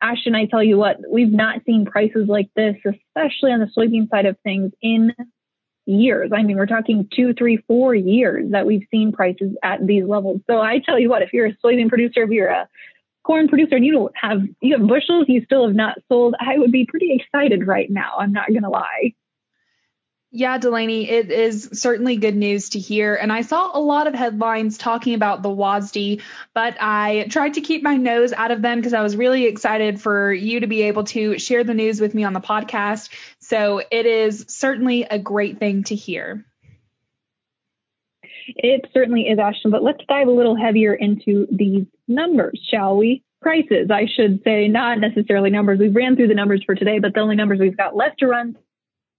Ashton, 0.00 0.34
I 0.34 0.46
tell 0.46 0.62
you 0.62 0.78
what, 0.78 0.98
we've 1.10 1.32
not 1.32 1.64
seen 1.66 1.84
prices 1.84 2.28
like 2.28 2.48
this, 2.54 2.76
especially 2.84 3.52
on 3.52 3.60
the 3.60 3.70
soybean 3.76 4.08
side 4.08 4.26
of 4.26 4.36
things, 4.44 4.72
in 4.80 5.12
years. 5.86 6.30
I 6.34 6.42
mean, 6.42 6.56
we're 6.56 6.66
talking 6.66 7.08
two, 7.14 7.32
three, 7.34 7.64
four 7.66 7.94
years 7.94 8.52
that 8.52 8.66
we've 8.66 8.86
seen 8.90 9.10
prices 9.10 9.56
at 9.62 9.86
these 9.86 10.04
levels. 10.04 10.40
So 10.46 10.60
I 10.60 10.78
tell 10.80 10.98
you 10.98 11.08
what, 11.08 11.22
if 11.22 11.32
you're 11.32 11.46
a 11.46 11.56
soybean 11.64 11.88
producer, 11.88 12.22
if 12.22 12.30
you're 12.30 12.48
a 12.48 12.68
corn 13.24 13.48
producer 13.48 13.76
and 13.76 13.84
you 13.84 13.92
don't 13.92 14.12
have 14.16 14.40
you 14.60 14.76
have 14.78 14.86
bushels 14.86 15.26
you 15.28 15.44
still 15.44 15.66
have 15.66 15.74
not 15.74 15.98
sold, 16.08 16.34
I 16.40 16.58
would 16.58 16.72
be 16.72 16.86
pretty 16.86 17.12
excited 17.12 17.66
right 17.66 17.90
now. 17.90 18.14
I'm 18.18 18.32
not 18.32 18.52
gonna 18.52 18.70
lie. 18.70 19.14
Yeah, 20.30 20.58
Delaney, 20.58 21.08
it 21.08 21.30
is 21.30 21.70
certainly 21.72 22.16
good 22.16 22.36
news 22.36 22.70
to 22.70 22.78
hear. 22.78 23.14
And 23.14 23.32
I 23.32 23.40
saw 23.40 23.70
a 23.72 23.80
lot 23.80 24.06
of 24.06 24.14
headlines 24.14 24.76
talking 24.76 25.14
about 25.14 25.42
the 25.42 25.48
WASDE, 25.48 26.20
but 26.54 26.76
I 26.78 27.28
tried 27.30 27.54
to 27.54 27.62
keep 27.62 27.82
my 27.82 27.96
nose 27.96 28.34
out 28.34 28.50
of 28.50 28.60
them 28.60 28.76
because 28.76 28.92
I 28.92 29.00
was 29.00 29.16
really 29.16 29.46
excited 29.46 30.02
for 30.02 30.30
you 30.30 30.60
to 30.60 30.66
be 30.66 30.82
able 30.82 31.04
to 31.04 31.38
share 31.38 31.64
the 31.64 31.72
news 31.72 31.98
with 31.98 32.14
me 32.14 32.24
on 32.24 32.34
the 32.34 32.40
podcast. 32.40 33.08
So 33.40 33.80
it 33.90 34.04
is 34.04 34.44
certainly 34.48 35.04
a 35.04 35.18
great 35.18 35.58
thing 35.58 35.84
to 35.84 35.94
hear. 35.94 36.44
It 38.48 38.86
certainly 38.92 39.22
is, 39.22 39.38
Ashton, 39.38 39.70
but 39.70 39.82
let's 39.82 40.04
dive 40.08 40.28
a 40.28 40.32
little 40.32 40.56
heavier 40.56 40.92
into 40.92 41.46
these 41.50 41.86
numbers, 42.06 42.60
shall 42.70 42.98
we? 42.98 43.22
Prices, 43.40 43.90
I 43.90 44.06
should 44.14 44.42
say, 44.44 44.68
not 44.68 44.98
necessarily 44.98 45.48
numbers. 45.48 45.78
We 45.78 45.88
ran 45.88 46.16
through 46.16 46.28
the 46.28 46.34
numbers 46.34 46.62
for 46.66 46.74
today, 46.74 46.98
but 46.98 47.14
the 47.14 47.20
only 47.20 47.36
numbers 47.36 47.60
we've 47.60 47.76
got 47.76 47.96
left 47.96 48.18
to 48.18 48.26
run 48.26 48.58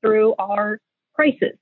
through 0.01 0.36
are 0.38 0.80
prices. 1.19 1.57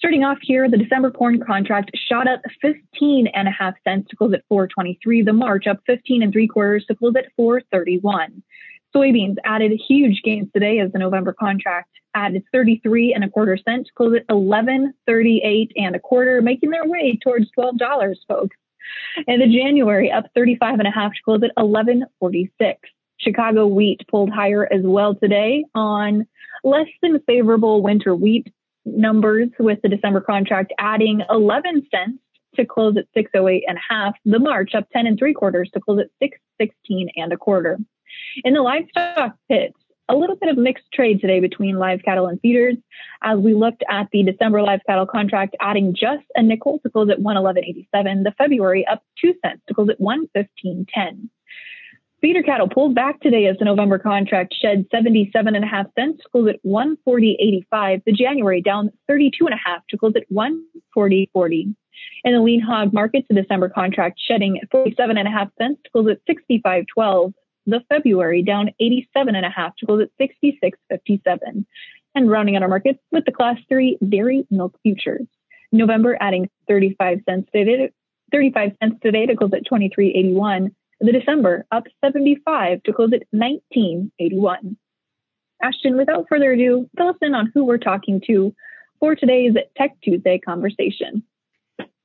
Starting 0.00 0.24
off 0.24 0.38
here, 0.42 0.68
the 0.68 0.76
December 0.76 1.12
corn 1.12 1.38
contract 1.38 1.92
shot 1.94 2.26
up 2.26 2.40
15 2.60 3.28
and 3.28 3.46
a 3.46 3.50
half 3.52 3.74
cents 3.86 4.10
to 4.10 4.16
close 4.16 4.32
at 4.32 4.42
423. 4.48 5.22
The 5.22 5.32
March 5.32 5.68
up 5.68 5.78
15 5.86 6.24
and 6.24 6.32
three 6.32 6.48
quarters 6.48 6.84
to 6.86 6.96
close 6.96 7.14
at 7.16 7.26
431. 7.36 8.42
Soybeans 8.92 9.36
added 9.44 9.80
huge 9.86 10.22
gains 10.24 10.48
today 10.52 10.80
as 10.80 10.90
the 10.90 10.98
November 10.98 11.32
contract 11.32 11.90
added 12.16 12.42
33 12.50 13.14
and 13.14 13.22
a 13.22 13.30
quarter 13.30 13.56
cents 13.56 13.86
to 13.86 13.94
close 13.94 14.16
at 14.16 14.34
1138 14.34 15.70
and 15.76 15.94
a 15.94 16.00
quarter, 16.00 16.42
making 16.42 16.70
their 16.70 16.88
way 16.88 17.16
towards 17.22 17.46
$12, 17.56 18.16
folks. 18.26 18.56
And 19.28 19.40
the 19.40 19.46
January 19.46 20.10
up 20.10 20.24
35 20.34 20.80
and 20.80 20.88
a 20.88 20.90
half 20.90 21.12
to 21.12 21.22
close 21.24 21.44
at 21.44 21.52
1146. 21.54 22.80
Chicago 23.18 23.68
wheat 23.68 24.00
pulled 24.10 24.30
higher 24.30 24.66
as 24.72 24.82
well 24.82 25.14
today 25.14 25.64
on 25.76 26.26
less 26.64 26.88
than 27.02 27.20
favorable 27.20 27.82
winter 27.82 28.16
wheat 28.16 28.52
numbers 28.84 29.48
with 29.58 29.80
the 29.82 29.88
December 29.88 30.20
contract 30.20 30.72
adding 30.78 31.22
11 31.30 31.86
cents 31.90 32.18
to 32.56 32.64
close 32.64 32.96
at 32.96 33.06
608 33.14 33.64
and 33.66 33.78
a 33.78 33.80
half. 33.88 34.14
The 34.24 34.38
March 34.38 34.74
up 34.74 34.88
10 34.92 35.06
and 35.06 35.18
three 35.18 35.34
quarters 35.34 35.70
to 35.74 35.80
close 35.80 36.00
at 36.00 36.10
616 36.20 37.10
and 37.16 37.32
a 37.32 37.36
quarter. 37.36 37.78
In 38.44 38.54
the 38.54 38.62
livestock 38.62 39.36
pits, 39.48 39.76
a 40.08 40.16
little 40.16 40.34
bit 40.34 40.48
of 40.48 40.58
mixed 40.58 40.90
trade 40.92 41.20
today 41.20 41.38
between 41.38 41.78
live 41.78 42.02
cattle 42.04 42.26
and 42.26 42.40
feeders 42.40 42.76
as 43.22 43.38
we 43.38 43.54
looked 43.54 43.84
at 43.88 44.08
the 44.10 44.24
December 44.24 44.60
live 44.60 44.80
cattle 44.84 45.06
contract 45.06 45.54
adding 45.60 45.94
just 45.94 46.24
a 46.34 46.42
nickel 46.42 46.80
to 46.80 46.90
close 46.90 47.08
at 47.10 47.20
111.87. 47.20 48.24
The 48.24 48.34
February 48.36 48.84
up 48.86 49.04
two 49.20 49.34
cents 49.44 49.62
to 49.68 49.74
close 49.74 49.88
at 49.88 50.00
115.10. 50.00 51.28
Feeder 52.20 52.42
cattle 52.42 52.68
pulled 52.68 52.94
back 52.94 53.20
today 53.20 53.46
as 53.46 53.56
the 53.58 53.64
November 53.64 53.98
contract 53.98 54.54
shed 54.54 54.84
77 54.90 55.54
and 55.54 55.64
a 55.64 55.68
half 55.68 55.86
cents, 55.98 56.22
closed 56.30 56.54
at 56.54 56.62
140.85. 56.64 58.04
The 58.04 58.12
January 58.12 58.60
down 58.60 58.90
32 59.08 59.46
and 59.46 59.54
a 59.54 59.56
half 59.56 59.86
to 59.88 59.96
close 59.96 60.12
at 60.16 60.30
140.40. 60.30 61.74
In 62.24 62.34
the 62.34 62.40
lean 62.40 62.60
hog 62.60 62.92
market, 62.92 63.24
the 63.28 63.40
December 63.40 63.70
contract 63.70 64.20
shedding 64.22 64.60
47 64.70 65.16
and 65.16 65.26
a 65.26 65.30
half 65.30 65.48
cents 65.58 65.80
to 65.84 65.90
close 65.90 66.08
at 66.10 66.18
65.12. 66.26 67.32
The 67.66 67.80
February 67.88 68.42
down 68.42 68.70
87 68.80 69.34
and 69.34 69.46
a 69.46 69.50
half 69.50 69.74
to 69.76 69.86
close 69.86 70.02
at 70.02 70.28
66.57. 70.28 71.64
And 72.14 72.30
rounding 72.30 72.56
out 72.56 72.62
our 72.62 72.68
markets 72.68 72.98
with 73.12 73.24
the 73.24 73.32
class 73.32 73.56
three 73.68 73.96
dairy 74.06 74.46
milk 74.50 74.76
futures. 74.82 75.26
November 75.72 76.18
adding 76.20 76.50
35 76.68 77.20
cents 77.24 77.48
today, 77.54 77.90
35 78.32 78.72
cents 78.82 78.96
today 79.02 79.26
to 79.26 79.36
close 79.36 79.52
at 79.54 79.64
23.81 79.64 80.72
the 81.00 81.12
December 81.12 81.66
up 81.72 81.84
75 82.04 82.82
to 82.82 82.92
close 82.92 83.12
at 83.14 83.22
1981. 83.30 84.76
Ashton, 85.62 85.96
without 85.96 86.26
further 86.28 86.52
ado, 86.52 86.88
fill 86.96 87.08
us 87.08 87.16
in 87.22 87.34
on 87.34 87.50
who 87.54 87.64
we're 87.64 87.78
talking 87.78 88.20
to 88.26 88.54
for 88.98 89.14
today's 89.14 89.54
Tech 89.76 89.96
Tuesday 90.02 90.38
conversation. 90.38 91.22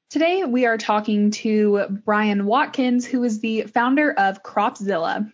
Today, 0.10 0.46
we 0.46 0.66
are 0.66 0.78
talking 0.78 1.32
to 1.32 2.00
Brian 2.06 2.46
Watkins, 2.46 3.06
who 3.06 3.24
is 3.24 3.42
the 3.42 3.64
founder 3.64 4.14
of 4.14 4.44
Cropzilla. 4.44 5.30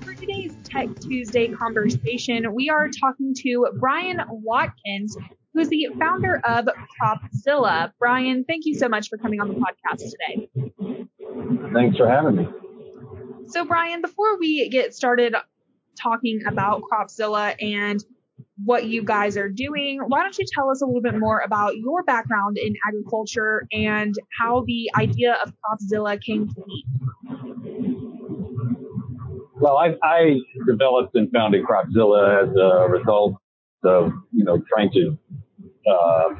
For 0.00 0.14
today's 0.14 0.52
Tech 0.64 0.88
Tuesday 1.00 1.48
conversation, 1.48 2.52
we 2.54 2.70
are 2.70 2.88
talking 2.88 3.34
to 3.42 3.68
Brian 3.78 4.20
Watkins, 4.28 5.16
who's 5.54 5.68
the 5.68 5.88
founder 5.98 6.40
of 6.44 6.68
Cropzilla. 7.00 7.92
Brian, 7.98 8.44
thank 8.44 8.66
you 8.66 8.74
so 8.74 8.88
much 8.88 9.08
for 9.08 9.18
coming 9.18 9.40
on 9.40 9.48
the 9.48 9.54
podcast 9.54 9.98
today. 9.98 10.48
Thanks 11.72 11.96
for 11.96 12.08
having 12.08 12.36
me. 12.36 12.48
So, 13.46 13.64
Brian, 13.64 14.00
before 14.00 14.38
we 14.38 14.68
get 14.68 14.94
started 14.94 15.34
talking 16.00 16.40
about 16.46 16.82
Cropzilla 16.82 17.54
and 17.60 18.02
what 18.64 18.86
you 18.86 19.02
guys 19.02 19.36
are 19.36 19.48
doing, 19.48 20.00
why 20.06 20.22
don't 20.22 20.38
you 20.38 20.44
tell 20.54 20.70
us 20.70 20.82
a 20.82 20.86
little 20.86 21.02
bit 21.02 21.18
more 21.18 21.40
about 21.40 21.76
your 21.76 22.02
background 22.04 22.58
in 22.58 22.74
agriculture 22.86 23.66
and 23.72 24.14
how 24.40 24.64
the 24.66 24.90
idea 24.96 25.36
of 25.44 25.52
Cropzilla 25.64 26.20
came 26.22 26.48
to 26.48 26.54
be? 26.66 26.84
Well, 29.60 29.76
I, 29.76 29.94
I 30.02 30.38
developed 30.66 31.14
and 31.16 31.30
founded 31.32 31.64
Cropzilla 31.64 32.44
as 32.44 32.56
a 32.56 32.88
result 32.88 33.34
of, 33.84 34.12
you 34.32 34.44
know, 34.44 34.62
trying 34.72 34.90
to 34.92 35.18
uh, 35.90 36.34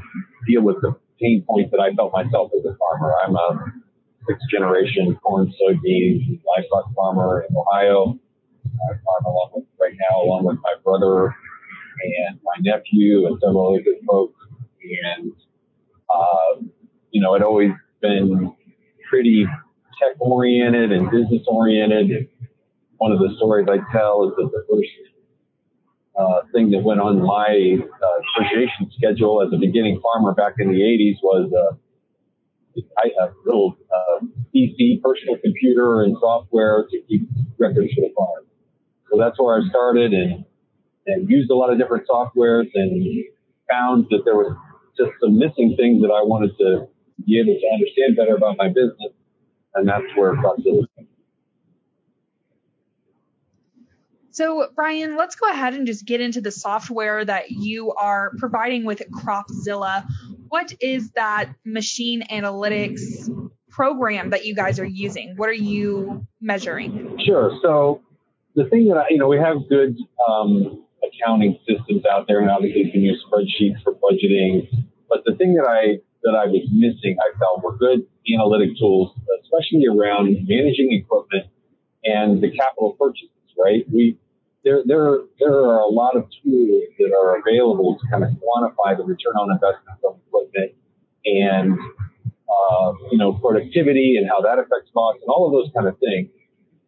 deal 0.47 0.62
with 0.62 0.76
the 0.83 0.95
pain 1.21 1.45
points 1.49 1.71
that 1.73 1.80
I 1.80 1.95
felt 1.95 2.12
myself 2.12 2.50
as 2.57 2.64
a 2.64 2.76
farmer. 2.76 3.14
I'm 3.25 3.37
a 3.37 3.73
sixth 4.26 4.47
generation 4.50 5.16
corn, 5.23 5.52
soybean, 5.61 6.40
livestock 6.47 6.95
farmer 6.95 7.45
in 7.49 7.57
Ohio. 7.57 8.19
I 8.64 8.95
farm 9.04 9.25
along 9.26 9.50
with 9.54 9.64
right 9.80 9.95
now, 10.11 10.23
along 10.23 10.45
with 10.45 10.59
my 10.62 10.75
brother 10.85 11.26
and 11.26 12.38
my 12.45 12.57
nephew 12.61 13.26
and 13.26 13.38
several 13.40 13.69
other 13.69 13.83
good 13.83 14.00
folks. 14.07 14.35
And, 15.16 15.33
uh, 16.14 16.62
you 17.11 17.21
know, 17.21 17.35
it 17.35 17.42
always 17.42 17.73
been 18.00 18.54
pretty 19.09 19.45
tech 20.00 20.16
oriented 20.21 20.92
and 20.92 21.11
business 21.11 21.42
oriented. 21.47 22.28
One 22.99 23.12
of 23.12 23.19
the 23.19 23.35
stories 23.37 23.66
I 23.69 23.78
tell 23.92 24.28
is 24.28 24.35
that 24.37 24.50
the 24.52 24.64
first 24.71 24.88
uh, 26.19 26.43
thing 26.52 26.71
that 26.71 26.83
went 26.83 27.00
on 27.00 27.23
my 27.23 27.79
uh, 27.79 28.19
depreciation 28.38 28.90
schedule 28.97 29.43
as 29.43 29.52
a 29.52 29.59
beginning 29.59 30.00
farmer 30.02 30.35
back 30.35 30.55
in 30.59 30.69
the 30.69 30.81
80s 30.81 31.17
was 31.23 31.50
uh, 31.52 31.76
a 32.76 33.29
little 33.45 33.76
uh, 33.93 34.25
PC, 34.55 35.00
personal 35.02 35.37
computer, 35.43 36.02
and 36.02 36.17
software 36.21 36.87
to 36.90 37.00
keep 37.09 37.29
records 37.59 37.93
for 37.95 38.00
the 38.02 38.12
farm. 38.17 38.45
So 39.11 39.19
that's 39.19 39.38
where 39.38 39.61
I 39.61 39.69
started 39.69 40.12
and, 40.12 40.45
and 41.07 41.29
used 41.29 41.50
a 41.50 41.55
lot 41.55 41.73
of 41.73 41.79
different 41.79 42.07
softwares 42.09 42.69
and 42.75 43.25
found 43.69 44.07
that 44.11 44.23
there 44.25 44.37
was 44.37 44.57
just 44.97 45.11
some 45.21 45.38
missing 45.38 45.75
things 45.76 46.02
that 46.02 46.11
I 46.11 46.23
wanted 46.23 46.57
to 46.59 46.87
be 47.26 47.38
able 47.40 47.59
to 47.59 47.67
understand 47.73 48.17
better 48.17 48.37
about 48.37 48.57
my 48.59 48.69
business. 48.69 49.12
And 49.75 49.88
that's 49.88 50.05
where 50.17 50.35
Cropzilla 50.35 50.87
came. 50.97 51.07
So, 54.32 54.68
Brian, 54.75 55.16
let's 55.16 55.34
go 55.34 55.50
ahead 55.50 55.75
and 55.75 55.87
just 55.87 56.06
get 56.06 56.20
into 56.20 56.40
the 56.40 56.52
software 56.52 57.25
that 57.25 57.50
you 57.50 57.92
are 57.92 58.32
providing 58.38 58.84
with 58.84 59.02
Cropzilla. 59.10 60.06
What 60.49 60.72
is 60.80 61.10
that 61.12 61.52
machine 61.64 62.22
analytics 62.30 63.28
program 63.68 64.30
that 64.30 64.44
you 64.44 64.54
guys 64.54 64.78
are 64.78 64.84
using? 64.84 65.34
What 65.37 65.49
are 65.49 65.52
you 65.52 66.26
measuring? 66.40 67.20
Sure. 67.25 67.58
So, 67.62 68.02
the 68.54 68.64
thing 68.64 68.88
that 68.88 68.99
I, 68.99 69.06
you 69.10 69.18
know, 69.18 69.28
we 69.28 69.38
have 69.38 69.68
good 69.68 69.96
um, 70.28 70.84
accounting 71.02 71.58
systems 71.66 72.04
out 72.10 72.26
there, 72.26 72.40
and 72.40 72.50
obviously 72.50 72.82
you 72.82 72.92
can 72.92 73.02
use 73.02 73.25
spreadsheets 73.26 73.82
for 73.82 73.94
budgeting. 73.94 74.68
But 75.08 75.25
the 75.25 75.34
thing 75.34 75.54
that 75.54 75.66
I 75.66 75.99
that 76.22 76.34
I 76.37 76.46
was 76.46 76.68
missing, 76.70 77.16
I 77.18 77.37
felt, 77.38 77.62
were 77.62 77.76
good 77.76 78.06
analytic 78.32 78.76
tools, 78.78 79.16
especially 79.42 79.87
around 79.87 80.37
managing 80.46 80.92
equipment 80.92 81.46
and 82.04 82.42
the 82.42 82.50
capital 82.50 82.96
purchases. 82.99 83.30
Right? 83.59 83.85
We 83.92 84.19
there 84.64 84.83
there 84.85 85.19
there 85.38 85.54
are 85.54 85.80
a 85.80 85.88
lot 85.88 86.16
of 86.16 86.28
tools 86.42 86.85
that 86.99 87.12
are 87.16 87.38
available 87.38 87.99
to 87.99 88.11
kind 88.11 88.25
of 88.25 88.30
quantify 88.30 88.97
the 88.97 89.04
return 89.04 89.35
on 89.37 89.52
investment 89.52 89.99
of 90.04 90.19
equipment 90.26 90.73
and 91.25 91.78
uh, 92.49 92.92
you 93.11 93.19
know 93.19 93.33
productivity 93.33 94.16
and 94.16 94.28
how 94.28 94.40
that 94.40 94.59
affects 94.59 94.90
costs 94.92 95.23
and 95.23 95.30
all 95.30 95.47
of 95.47 95.52
those 95.52 95.71
kind 95.75 95.88
of 95.88 95.99
things 95.99 96.28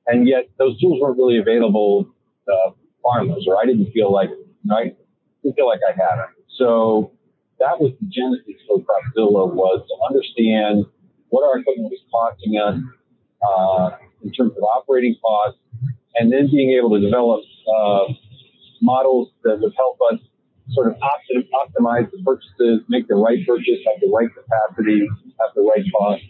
and 0.06 0.26
yet 0.26 0.48
those 0.58 0.78
tools 0.80 1.00
weren't 1.00 1.16
really 1.16 1.38
available 1.38 2.08
to 2.46 2.74
farmers, 3.02 3.44
or 3.46 3.60
I 3.60 3.66
didn't 3.66 3.92
feel 3.92 4.12
like, 4.12 4.30
I 4.70 4.92
didn't 5.42 5.56
feel 5.56 5.66
like 5.66 5.80
I 5.86 5.92
had 5.92 6.16
them. 6.16 6.34
So 6.58 7.12
that 7.58 7.80
was 7.80 7.92
the 8.00 8.06
genesis 8.06 8.62
for 8.66 8.78
Cropzilla 8.78 9.52
was 9.52 9.84
to 9.86 9.94
understand 10.08 10.86
what 11.28 11.44
our 11.46 11.58
equipment 11.58 11.90
was 11.90 12.02
costing 12.10 12.58
us 12.58 12.78
uh, 13.42 13.96
in 14.22 14.32
terms 14.32 14.52
of 14.56 14.62
operating 14.62 15.16
costs, 15.20 15.58
and 16.16 16.32
then 16.32 16.48
being 16.50 16.76
able 16.78 16.90
to 16.90 17.00
develop 17.00 17.40
uh, 17.68 18.04
models 18.80 19.30
that 19.44 19.60
would 19.60 19.72
help 19.76 19.98
us 20.12 20.20
sort 20.70 20.88
of 20.88 20.94
optim- 20.94 21.48
optimize 21.54 22.10
the 22.10 22.22
purchases, 22.24 22.80
make 22.88 23.08
the 23.08 23.14
right 23.14 23.38
purchase, 23.46 23.78
have 23.86 24.00
the 24.00 24.10
right 24.12 24.28
capacity, 24.34 25.06
have 25.40 25.50
the 25.54 25.62
right 25.62 25.84
cost 25.92 26.22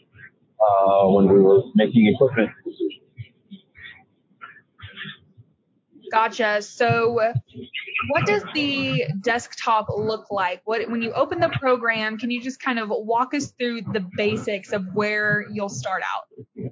uh, 0.60 1.08
when 1.08 1.28
we 1.28 1.40
were 1.40 1.62
making 1.74 2.06
equipment 2.06 2.50
decisions. 2.64 2.98
Gotcha. 6.10 6.60
So, 6.60 7.32
what 8.10 8.26
does 8.26 8.44
the 8.52 9.06
desktop 9.22 9.86
look 9.88 10.30
like? 10.30 10.60
What 10.64 10.90
when 10.90 11.00
you 11.00 11.12
open 11.12 11.40
the 11.40 11.48
program, 11.48 12.18
can 12.18 12.30
you 12.30 12.42
just 12.42 12.60
kind 12.60 12.78
of 12.78 12.90
walk 12.90 13.32
us 13.32 13.52
through 13.52 13.82
the 13.92 14.06
basics 14.14 14.72
of 14.72 14.84
where 14.92 15.46
you'll 15.50 15.70
start 15.70 16.02
out? 16.02 16.70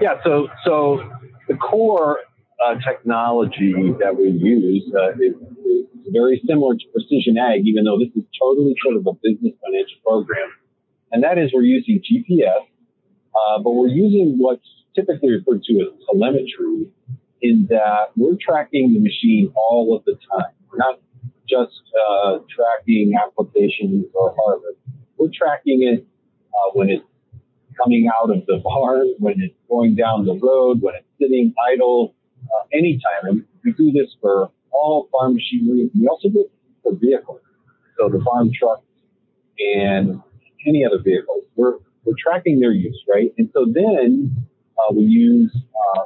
Yeah. 0.00 0.14
So, 0.24 0.48
so 0.64 1.08
the 1.48 1.56
core 1.56 2.20
uh, 2.64 2.74
technology 2.86 3.72
that 4.00 4.16
we 4.16 4.30
use 4.30 4.84
uh, 4.94 5.12
is, 5.12 5.34
is, 5.64 5.84
very 6.10 6.40
similar 6.48 6.74
to 6.74 6.84
Precision 6.90 7.36
Ag, 7.36 7.66
even 7.66 7.84
though 7.84 7.98
this 7.98 8.08
is 8.16 8.24
totally 8.40 8.74
sort 8.82 8.96
of 8.96 9.06
a 9.06 9.12
business 9.22 9.52
financial 9.60 9.98
program, 10.02 10.48
and 11.12 11.22
that 11.22 11.36
is 11.36 11.50
we're 11.52 11.60
using 11.60 12.00
GPS, 12.00 12.64
uh, 13.36 13.58
but 13.62 13.72
we're 13.72 13.88
using 13.88 14.36
what's 14.38 14.64
typically 14.96 15.32
referred 15.32 15.62
to 15.64 15.74
as 15.80 15.88
telemetry 16.10 16.88
in 17.42 17.66
that 17.68 18.08
we're 18.16 18.38
tracking 18.40 18.94
the 18.94 19.00
machine 19.00 19.52
all 19.54 19.94
of 19.94 20.02
the 20.06 20.14
time. 20.32 20.50
We're 20.72 20.78
not 20.78 20.98
just 21.46 21.82
uh, 21.92 22.38
tracking 22.48 23.12
applications 23.14 24.06
or 24.14 24.34
harvest. 24.34 24.78
We're 25.18 25.28
tracking 25.36 25.82
it 25.82 26.06
uh, 26.54 26.70
when 26.72 26.88
it's 26.88 27.04
coming 27.76 28.08
out 28.08 28.30
of 28.30 28.46
the 28.46 28.60
barn, 28.64 29.14
when 29.18 29.40
it's 29.40 29.54
going 29.68 29.94
down 29.94 30.24
the 30.24 30.34
road, 30.34 30.80
when 30.82 30.94
it's 30.94 31.07
sitting 31.20 31.54
idle, 31.72 32.14
uh, 32.44 32.64
anytime. 32.72 33.22
And 33.24 33.44
we 33.64 33.72
do 33.72 33.92
this 33.92 34.14
for 34.20 34.50
all 34.70 35.08
farm 35.12 35.34
machinery. 35.34 35.90
We 35.98 36.06
also 36.06 36.28
do 36.28 36.40
it 36.40 36.52
for 36.82 36.94
vehicles. 36.94 37.40
So 37.98 38.08
the 38.08 38.22
farm 38.24 38.50
trucks 38.56 38.82
and 39.58 40.22
any 40.66 40.84
other 40.84 40.98
vehicles. 41.02 41.44
We're, 41.56 41.78
we're 42.04 42.14
tracking 42.18 42.60
their 42.60 42.72
use, 42.72 43.02
right? 43.08 43.32
And 43.38 43.50
so 43.52 43.66
then 43.70 44.46
uh, 44.78 44.94
we 44.94 45.02
use 45.02 45.54
uh, 45.96 46.02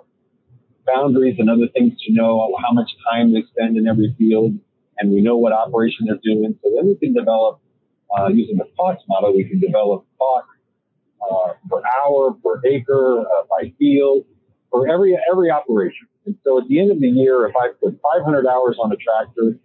boundaries 0.87 1.37
and 1.39 1.51
other 1.51 1.69
things 1.75 1.93
to 2.07 2.13
know 2.13 2.57
how 2.65 2.73
much 2.73 2.91
time 3.11 3.33
they 3.33 3.43
spend 3.55 3.77
in 3.77 3.87
every 3.87 4.15
field, 4.19 4.55
and 4.99 5.13
we 5.13 5.21
know 5.21 5.37
what 5.37 5.53
operation 5.53 6.07
they're 6.07 6.19
doing. 6.23 6.59
So 6.63 6.71
then 6.75 6.87
we 6.87 6.97
can 6.97 7.13
develop, 7.13 7.61
uh, 8.17 8.29
using 8.29 8.57
the 8.57 8.69
cost 8.77 9.05
model, 9.09 9.35
we 9.35 9.45
can 9.45 9.61
develop 9.61 10.07
cost 10.19 10.47
uh, 11.31 11.53
per 11.71 11.83
hour, 12.05 12.35
per 12.43 12.61
acre, 12.67 13.21
uh, 13.21 13.43
by 13.49 13.73
field, 13.79 14.25
for 14.73 14.89
every 14.89 15.17
every 15.31 15.51
operation. 15.51 16.09
And 16.27 16.37
so 16.45 16.59
at 16.59 16.67
the 16.67 16.81
end 16.81 16.91
of 16.91 17.01
the 17.01 17.09
year, 17.09 17.47
if 17.47 17.55
I 17.55 17.69
put 17.81 18.01
500 18.01 18.47
hours 18.47 18.77
on 18.83 18.91
a 18.91 18.97
tractor, 18.97 19.59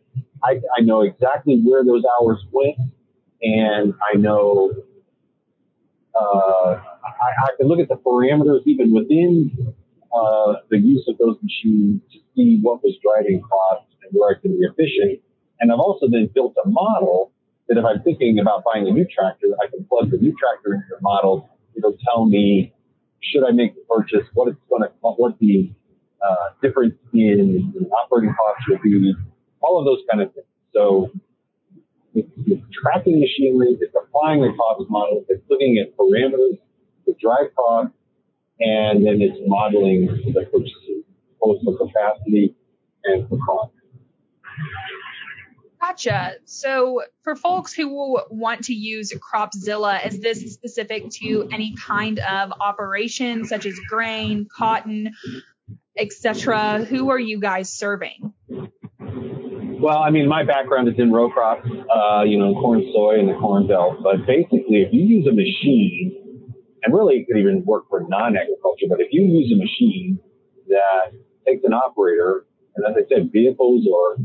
I, 0.43 0.59
I 0.77 0.81
know 0.81 1.01
exactly 1.01 1.61
where 1.63 1.83
those 1.83 2.03
hours 2.19 2.43
went, 2.51 2.77
and 3.41 3.93
I 4.13 4.17
know 4.17 4.71
uh, 6.13 6.79
I, 7.05 7.45
I 7.45 7.49
can 7.57 7.67
look 7.67 7.79
at 7.79 7.87
the 7.89 7.95
parameters 7.95 8.61
even 8.65 8.93
within 8.93 9.73
uh, 10.13 10.53
the 10.69 10.77
use 10.77 11.05
of 11.07 11.17
those 11.17 11.37
machines 11.41 12.01
to 12.11 12.19
see 12.35 12.59
what 12.61 12.83
was 12.83 12.95
driving 13.03 13.41
costs 13.41 13.93
and 14.03 14.11
where 14.13 14.35
I 14.35 14.41
can 14.41 14.51
be 14.51 14.63
efficient. 14.63 15.21
And 15.59 15.71
I've 15.71 15.79
also 15.79 16.07
then 16.09 16.29
built 16.33 16.55
a 16.63 16.69
model 16.69 17.31
that 17.67 17.77
if 17.77 17.85
I'm 17.85 18.01
thinking 18.03 18.39
about 18.39 18.63
buying 18.63 18.87
a 18.87 18.91
new 18.91 19.05
tractor, 19.05 19.47
I 19.61 19.69
can 19.69 19.85
plug 19.85 20.11
the 20.11 20.17
new 20.17 20.33
tractor 20.37 20.73
into 20.73 20.87
the 20.89 21.01
model. 21.01 21.49
It'll 21.75 21.97
tell 22.09 22.25
me 22.25 22.73
should 23.21 23.43
I 23.43 23.51
make 23.51 23.75
the 23.75 23.81
purchase, 23.89 24.27
what 24.33 24.47
it's 24.47 24.59
going 24.69 24.83
to, 24.83 24.89
what 25.01 25.37
the 25.39 25.71
uh, 26.21 26.49
difference 26.61 26.95
in, 27.13 27.73
in 27.75 27.89
operating 27.91 28.33
costs 28.35 28.63
will 28.69 28.79
be, 28.83 29.13
all 29.61 29.79
of 29.79 29.85
those 29.85 30.03
kind 30.09 30.23
of 30.23 30.33
things. 30.33 30.45
So 30.73 31.11
it's, 32.13 32.29
it's 32.45 32.63
tracking 32.81 33.19
machinery, 33.19 33.77
it's 33.79 33.93
applying 33.95 34.41
the 34.41 34.53
cost 34.53 34.89
model, 34.89 35.25
it's 35.29 35.43
looking 35.49 35.77
at 35.77 35.95
parameters, 35.97 36.59
the 37.05 37.13
drive 37.19 37.53
cost, 37.55 37.93
and 38.59 39.05
then 39.05 39.21
it's 39.21 39.37
modeling 39.45 40.07
the 40.07 40.45
purchases, 40.51 41.03
both 41.39 41.61
for 41.63 41.77
capacity 41.77 42.55
and 43.05 43.27
for 43.29 43.37
cost. 43.45 43.73
Gotcha. 45.87 46.33
So 46.43 47.03
for 47.23 47.37
folks 47.37 47.71
who 47.71 48.19
want 48.29 48.65
to 48.65 48.73
use 48.73 49.13
Cropzilla, 49.13 50.05
is 50.05 50.19
this 50.19 50.53
specific 50.53 51.09
to 51.21 51.47
any 51.49 51.75
kind 51.75 52.19
of 52.19 52.51
operation 52.59 53.45
such 53.45 53.65
as 53.65 53.79
grain, 53.87 54.47
cotton, 54.53 55.13
etc.? 55.97 56.83
Who 56.83 57.09
are 57.09 57.19
you 57.19 57.39
guys 57.39 57.71
serving? 57.71 58.33
Well, 58.49 59.97
I 59.97 60.09
mean, 60.09 60.27
my 60.27 60.43
background 60.43 60.89
is 60.89 60.95
in 60.97 61.13
row 61.13 61.29
crops, 61.29 61.65
uh, 61.65 62.23
you 62.23 62.37
know, 62.37 62.53
corn, 62.55 62.83
soy, 62.93 63.19
and 63.19 63.29
the 63.29 63.35
corn 63.35 63.67
belt. 63.67 64.03
But 64.03 64.27
basically, 64.27 64.81
if 64.81 64.91
you 64.91 65.03
use 65.03 65.25
a 65.25 65.31
machine 65.31 66.53
and 66.83 66.93
really 66.93 67.15
it 67.15 67.27
could 67.27 67.37
even 67.39 67.63
work 67.65 67.85
for 67.89 68.01
non-agriculture, 68.01 68.87
but 68.89 68.99
if 68.99 69.07
you 69.11 69.21
use 69.21 69.53
a 69.53 69.57
machine 69.57 70.19
that 70.67 71.13
takes 71.45 71.63
an 71.63 71.71
operator, 71.71 72.45
and 72.75 72.85
as 72.85 73.05
I 73.05 73.07
said, 73.07 73.31
vehicles 73.31 73.87
or 73.89 74.17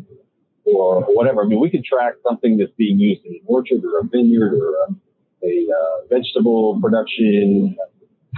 or 0.65 1.03
whatever. 1.03 1.43
I 1.43 1.47
mean, 1.47 1.61
we 1.61 1.71
could 1.71 1.85
track 1.85 2.15
something 2.27 2.57
that's 2.57 2.73
being 2.77 2.99
used 2.99 3.25
in 3.25 3.35
an 3.35 3.41
orchard 3.47 3.83
or 3.85 4.01
a 4.01 4.05
vineyard 4.05 4.55
or 4.55 4.75
a, 4.87 5.47
a 5.47 5.67
uh, 5.71 6.07
vegetable 6.09 6.81
production, 6.81 7.77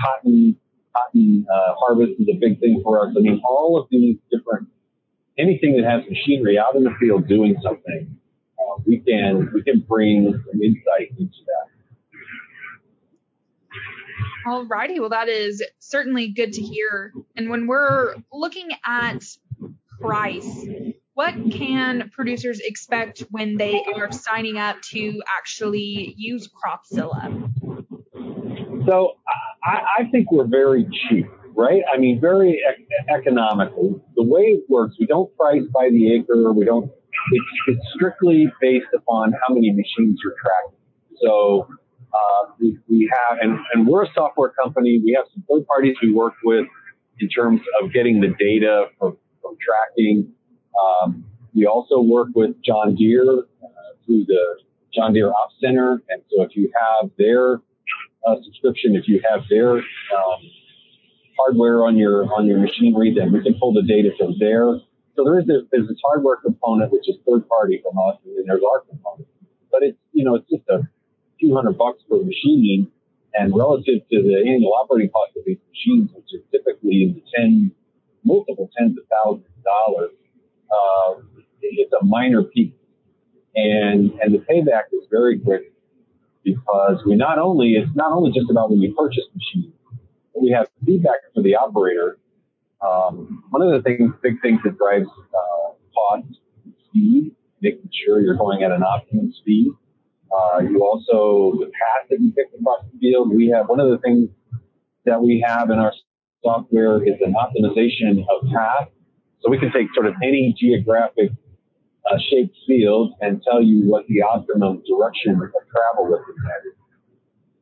cotton 0.03 0.57
cotton 0.95 1.47
uh, 1.53 1.75
harvest 1.79 2.13
is 2.19 2.29
a 2.29 2.39
big 2.39 2.61
thing 2.61 2.81
for 2.83 3.07
us. 3.07 3.15
I 3.17 3.21
mean, 3.21 3.41
all 3.45 3.79
of 3.81 3.89
these 3.91 4.17
different 4.31 4.69
anything 5.39 5.77
that 5.77 5.85
has 5.85 6.03
machinery 6.09 6.59
out 6.59 6.77
in 6.77 6.85
the 6.85 6.95
field 7.01 7.27
doing 7.27 7.57
something, 7.63 8.17
uh, 8.59 8.83
we 8.87 9.01
can 9.01 9.51
we 9.53 9.63
can 9.63 9.81
bring 9.81 10.33
some 10.33 10.63
insight 10.63 11.11
into 11.19 11.39
that. 11.47 11.69
Alrighty, 14.47 15.01
well 15.01 15.09
that 15.09 15.29
is 15.29 15.63
certainly 15.79 16.29
good 16.29 16.53
to 16.53 16.63
hear. 16.63 17.13
And 17.37 17.51
when 17.51 17.67
we're 17.67 18.15
looking 18.33 18.69
at 18.87 19.25
price, 20.01 20.67
what 21.15 21.35
can 21.53 22.11
producers 22.11 22.61
expect 22.61 23.21
when 23.31 23.57
they 23.57 23.83
are 23.97 24.11
signing 24.11 24.59
up 24.59 24.81
to 24.83 25.23
actually 25.39 26.15
use 26.17 26.49
Cropzilla? 26.49 27.51
So 28.87 29.17
I, 29.65 29.81
I 30.01 30.05
think 30.11 30.31
we're 30.31 30.47
very 30.47 30.87
cheap, 31.09 31.27
right? 31.55 31.83
I 31.93 31.99
mean, 31.99 32.21
very 32.21 32.61
ec- 32.69 32.87
economical. 33.09 34.05
The 34.17 34.25
way 34.25 34.43
it 34.43 34.65
works, 34.69 34.97
we 34.99 35.07
don't 35.07 35.35
price 35.37 35.63
by 35.73 35.89
the 35.91 36.15
acre. 36.15 36.53
We 36.53 36.65
don't. 36.65 36.91
It's, 37.33 37.45
it's 37.69 37.87
strictly 37.95 38.53
based 38.61 38.89
upon 38.95 39.33
how 39.33 39.55
many 39.55 39.71
machines 39.71 40.21
you're 40.23 40.35
tracking. 40.43 40.79
So 41.23 41.69
uh, 42.13 42.51
we, 42.61 42.77
we 42.89 43.11
have, 43.11 43.39
and, 43.41 43.59
and 43.73 43.87
we're 43.87 44.05
a 44.05 44.13
software 44.15 44.51
company. 44.51 45.01
We 45.03 45.17
have 45.17 45.27
some 45.33 45.45
third 45.49 45.67
parties 45.67 45.97
we 46.03 46.13
work 46.13 46.35
with 46.45 46.67
in 47.21 47.29
terms 47.29 47.61
of 47.81 47.93
getting 47.93 48.21
the 48.21 48.35
data 48.39 48.87
from, 48.99 49.17
from 49.41 49.57
tracking. 49.65 50.33
Um, 50.81 51.25
we 51.55 51.67
also 51.67 52.01
work 52.01 52.29
with 52.35 52.57
John 52.65 52.95
Deere 52.95 53.23
uh, 53.23 53.67
through 54.05 54.25
the 54.27 54.59
John 54.95 55.13
Deere 55.13 55.31
Ops 55.31 55.55
Center, 55.61 56.03
and 56.09 56.23
so 56.31 56.43
if 56.43 56.57
you 56.57 56.71
have 56.75 57.11
their 57.19 57.61
uh, 58.27 58.37
subscription, 58.45 58.97
if 58.97 59.07
you 59.07 59.21
have 59.29 59.43
their 59.51 59.77
um, 59.77 60.41
hardware 61.39 61.85
on 61.85 61.97
your 61.97 62.25
on 62.35 62.47
your 62.47 62.59
machinery, 62.59 63.15
then 63.17 63.33
we 63.33 63.43
can 63.43 63.55
pull 63.55 63.73
the 63.73 63.83
data 63.83 64.11
from 64.19 64.35
there. 64.39 64.79
So 65.17 65.25
there 65.25 65.39
is 65.39 65.49
a, 65.49 65.67
there's 65.71 65.89
this 65.89 65.99
hardware 66.05 66.37
component 66.37 66.93
which 66.93 67.09
is 67.09 67.17
third 67.27 67.49
party 67.49 67.81
from 67.83 67.99
us, 67.99 68.19
and 68.25 68.37
then 68.37 68.45
there's 68.47 68.63
our 68.63 68.81
component. 68.81 69.29
But 69.71 69.83
it's 69.83 69.99
you 70.13 70.25
know 70.25 70.37
it's 70.37 70.49
just 70.49 70.69
a 70.69 70.89
few 71.39 71.55
hundred 71.55 71.79
bucks 71.79 72.03
per 72.09 72.17
machine, 72.17 72.91
and 73.35 73.55
relative 73.55 74.07
to 74.11 74.23
the 74.23 74.43
annual 74.47 74.75
operating 74.75 75.11
cost 75.11 75.37
of 75.37 75.45
these 75.45 75.59
machines, 75.71 76.11
which 76.15 76.33
is 76.33 76.43
typically 76.51 77.03
in 77.03 77.15
the 77.15 77.23
ten 77.35 77.73
multiple 78.25 78.71
tens 78.77 78.97
of 78.99 79.05
thousands 79.11 79.47
of 79.47 79.63
dollars, 79.65 80.11
uh, 80.75 81.21
it's 81.63 81.93
a 82.01 82.05
minor 82.05 82.43
peak. 82.43 82.75
and 83.55 84.13
and 84.21 84.35
the 84.35 84.39
payback 84.39 84.85
is 84.93 85.07
very 85.11 85.39
quick 85.39 85.73
because 86.45 87.03
we 87.07 87.15
not 87.17 87.39
only 87.39 87.73
it's 87.73 87.91
not 87.95 88.13
only 88.13 88.33
just 88.33 88.51
about 88.51 88.71
when 88.71 88.81
you 88.81 88.95
purchase 88.95 89.25
machines, 89.35 89.73
but 90.35 90.43
we 90.43 90.51
have 90.51 90.69
feedback 90.85 91.21
for 91.35 91.43
the 91.43 91.55
operator. 91.55 92.19
Um, 92.87 93.45
one 93.51 93.63
of 93.63 93.71
the 93.73 93.83
things, 93.83 94.13
big 94.23 94.43
things 94.43 94.61
that 94.65 94.77
drives 94.77 95.09
uh, 95.09 95.73
cost, 95.95 96.27
speed, 96.89 97.35
making 97.63 97.89
sure 98.05 98.21
you're 98.21 98.37
going 98.37 98.63
at 98.63 98.73
an 98.73 98.83
optimum 98.83 99.33
speed. 99.41 99.69
Uh, 100.31 100.61
you 100.61 100.83
also 100.85 101.59
the 101.61 101.67
path 101.67 102.09
that 102.11 102.21
you 102.21 102.33
pick 102.33 102.47
across 102.59 102.85
the 102.93 102.99
field. 102.99 103.33
We 103.35 103.49
have 103.49 103.69
one 103.69 103.81
of 103.81 103.91
the 103.91 103.99
things 103.99 104.29
that 105.07 105.23
we 105.23 105.45
have 105.47 105.71
in 105.71 105.79
our 105.79 105.93
software 106.43 107.03
is 107.03 107.15
an 107.21 107.35
optimization 107.35 108.25
of 108.29 108.51
path. 108.53 108.89
So 109.45 109.51
we 109.51 109.59
can 109.59 109.71
take 109.73 109.89
sort 109.95 110.07
of 110.07 110.15
any 110.23 110.55
geographic 110.59 111.31
uh, 112.11 112.19
shaped 112.31 112.57
field 112.67 113.13
and 113.21 113.43
tell 113.43 113.63
you 113.63 113.89
what 113.91 114.07
the 114.09 114.23
optimum 114.23 114.83
direction 114.89 115.33
of 115.35 115.39
travel 115.39 116.15
is. 116.15 116.23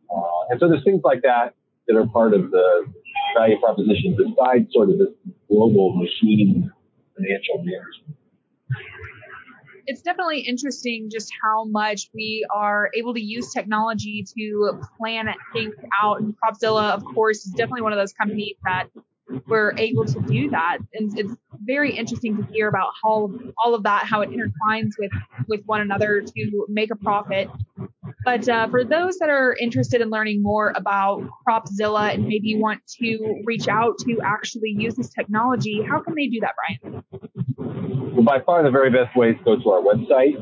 Uh, 0.08 0.20
and 0.50 0.60
so 0.60 0.68
there's 0.68 0.84
things 0.84 1.00
like 1.02 1.22
that 1.22 1.54
that 1.88 1.96
are 1.96 2.06
part 2.06 2.34
of 2.34 2.52
the 2.52 2.86
value 3.36 3.58
proposition 3.58 4.16
besides 4.16 4.72
sort 4.72 4.90
of 4.90 4.98
this 4.98 5.08
global 5.48 5.96
machine 5.96 6.70
financial 7.16 7.58
management. 7.58 8.16
It's 9.86 10.02
definitely 10.02 10.40
interesting 10.40 11.10
just 11.10 11.32
how 11.42 11.64
much 11.64 12.08
we 12.14 12.46
are 12.54 12.90
able 12.94 13.14
to 13.14 13.20
use 13.20 13.52
technology 13.52 14.24
to 14.38 14.80
plan 14.96 15.28
things 15.52 15.74
out. 16.00 16.20
And 16.20 16.34
Cropzilla, 16.38 16.92
of 16.92 17.04
course, 17.04 17.44
is 17.44 17.52
definitely 17.52 17.82
one 17.82 17.92
of 17.92 17.98
those 17.98 18.12
companies 18.12 18.54
that 18.64 18.88
we're 19.46 19.72
able 19.76 20.04
to 20.04 20.20
do 20.20 20.50
that. 20.50 20.78
And 20.94 21.18
it's 21.18 21.32
very 21.64 21.94
interesting 21.94 22.36
to 22.36 22.52
hear 22.52 22.68
about 22.68 22.90
how 23.02 23.30
all 23.64 23.74
of 23.74 23.82
that, 23.84 24.04
how 24.04 24.20
it 24.20 24.30
intertwines 24.30 24.90
with, 24.98 25.12
with 25.48 25.60
one 25.66 25.80
another 25.80 26.22
to 26.22 26.66
make 26.68 26.90
a 26.90 26.96
profit. 26.96 27.48
But 28.24 28.48
uh, 28.48 28.68
for 28.68 28.84
those 28.84 29.18
that 29.18 29.30
are 29.30 29.56
interested 29.60 30.00
in 30.00 30.10
learning 30.10 30.42
more 30.42 30.72
about 30.76 31.28
Cropzilla 31.46 32.14
and 32.14 32.26
maybe 32.26 32.56
want 32.56 32.80
to 33.00 33.42
reach 33.44 33.68
out 33.68 33.98
to 34.06 34.20
actually 34.24 34.74
use 34.76 34.94
this 34.94 35.10
technology, 35.10 35.82
how 35.82 36.00
can 36.00 36.14
they 36.14 36.26
do 36.26 36.40
that, 36.40 36.54
Brian? 36.56 37.04
Well, 38.14 38.22
by 38.22 38.40
far 38.40 38.62
the 38.62 38.70
very 38.70 38.90
best 38.90 39.16
way 39.16 39.30
is 39.30 39.38
to 39.38 39.44
go 39.44 39.56
to 39.56 39.70
our 39.70 39.82
website. 39.82 40.36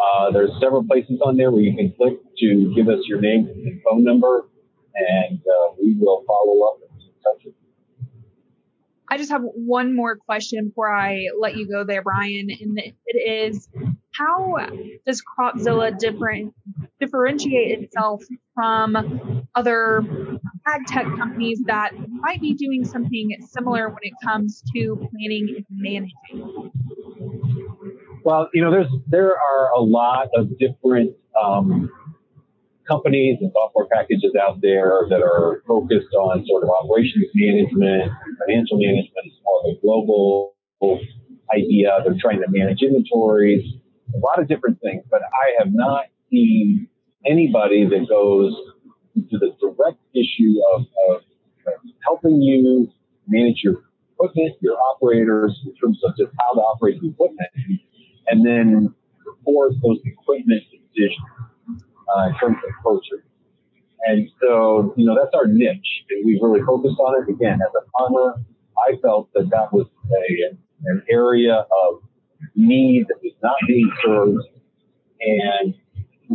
Uh, 0.00 0.30
there's 0.32 0.50
several 0.60 0.82
places 0.82 1.20
on 1.24 1.36
there 1.36 1.52
where 1.52 1.62
you 1.62 1.76
can 1.76 1.92
click 1.96 2.18
to 2.38 2.72
give 2.74 2.88
us 2.88 3.00
your 3.06 3.20
name 3.20 3.46
and 3.46 3.80
phone 3.88 4.02
number, 4.02 4.48
and 4.94 5.38
uh, 5.38 5.74
we 5.80 5.94
will 6.00 6.24
follow 6.26 6.66
up 6.66 6.80
and 6.90 7.00
touch 7.22 7.44
with 7.44 7.54
I 9.14 9.16
just 9.16 9.30
have 9.30 9.42
one 9.42 9.94
more 9.94 10.16
question 10.16 10.70
before 10.70 10.92
I 10.92 11.26
let 11.38 11.56
you 11.56 11.68
go 11.68 11.84
there, 11.84 12.02
Brian, 12.02 12.48
and 12.50 12.76
it 13.06 13.16
is 13.16 13.68
how 14.10 14.56
does 15.06 15.22
Cropzilla 15.22 15.96
different 15.96 16.52
differentiate 16.98 17.80
itself 17.80 18.24
from 18.56 19.46
other 19.54 20.02
ag 20.66 20.86
tech 20.88 21.04
companies 21.16 21.62
that 21.66 21.92
might 22.08 22.40
be 22.40 22.54
doing 22.54 22.84
something 22.84 23.36
similar 23.48 23.88
when 23.88 24.00
it 24.02 24.14
comes 24.24 24.64
to 24.74 24.96
planning 24.96 25.54
and 25.58 25.66
managing? 25.70 26.72
Well, 28.24 28.48
you 28.52 28.62
know, 28.64 28.72
there's 28.72 28.92
there 29.06 29.30
are 29.30 29.70
a 29.76 29.80
lot 29.80 30.26
of 30.34 30.58
different 30.58 31.14
um, 31.40 31.88
companies 32.86 33.38
and 33.40 33.50
software 33.52 33.86
packages 33.86 34.32
out 34.40 34.60
there 34.60 35.06
that 35.08 35.22
are 35.22 35.62
focused 35.66 36.12
on 36.14 36.44
sort 36.46 36.62
of 36.62 36.70
operations 36.70 37.26
management, 37.34 38.12
financial 38.46 38.78
management. 38.78 39.24
It's 39.24 39.36
more 39.44 39.60
of 39.60 39.76
a 39.76 39.80
global 39.80 40.54
idea. 41.54 41.98
They're 42.04 42.16
trying 42.20 42.40
to 42.40 42.46
manage 42.48 42.82
inventories, 42.82 43.64
a 44.14 44.18
lot 44.18 44.38
of 44.38 44.48
different 44.48 44.80
things. 44.80 45.04
But 45.10 45.22
I 45.22 45.54
have 45.58 45.72
not 45.72 46.06
seen 46.30 46.88
anybody 47.26 47.86
that 47.88 48.08
goes 48.08 48.54
to 49.14 49.38
the 49.38 49.56
direct 49.60 50.00
issue 50.14 50.60
of, 50.74 50.82
of 51.08 51.22
helping 52.04 52.42
you 52.42 52.88
manage 53.26 53.60
your 53.62 53.82
equipment, 54.12 54.56
your 54.60 54.76
operators 54.92 55.58
in 55.64 55.74
terms 55.76 55.98
of 56.04 56.16
just 56.16 56.32
how 56.38 56.54
to 56.54 56.60
operate 56.60 57.00
the 57.00 57.08
equipment, 57.08 57.48
and 58.28 58.46
then 58.46 58.94
report 59.24 59.72
those 59.82 59.98
equipment 60.04 60.62
decisions 60.70 61.33
uh, 62.14 62.26
in 62.28 62.34
terms 62.38 62.56
of 62.66 62.72
culture. 62.82 63.24
And 64.06 64.28
so, 64.40 64.92
you 64.96 65.06
know, 65.06 65.14
that's 65.14 65.34
our 65.34 65.46
niche, 65.46 66.04
and 66.10 66.26
we've 66.26 66.40
really 66.42 66.60
focused 66.64 66.98
on 66.98 67.22
it. 67.22 67.30
Again, 67.30 67.58
as 67.62 67.72
a 67.74 67.90
farmer, 67.90 68.34
I 68.76 68.96
felt 69.00 69.32
that 69.32 69.48
that 69.50 69.72
was 69.72 69.86
a, 70.12 70.56
an 70.86 71.02
area 71.10 71.54
of 71.54 72.02
need 72.54 73.06
that 73.08 73.16
was 73.22 73.32
not 73.42 73.56
being 73.66 73.90
served, 74.04 74.44
and 75.20 75.74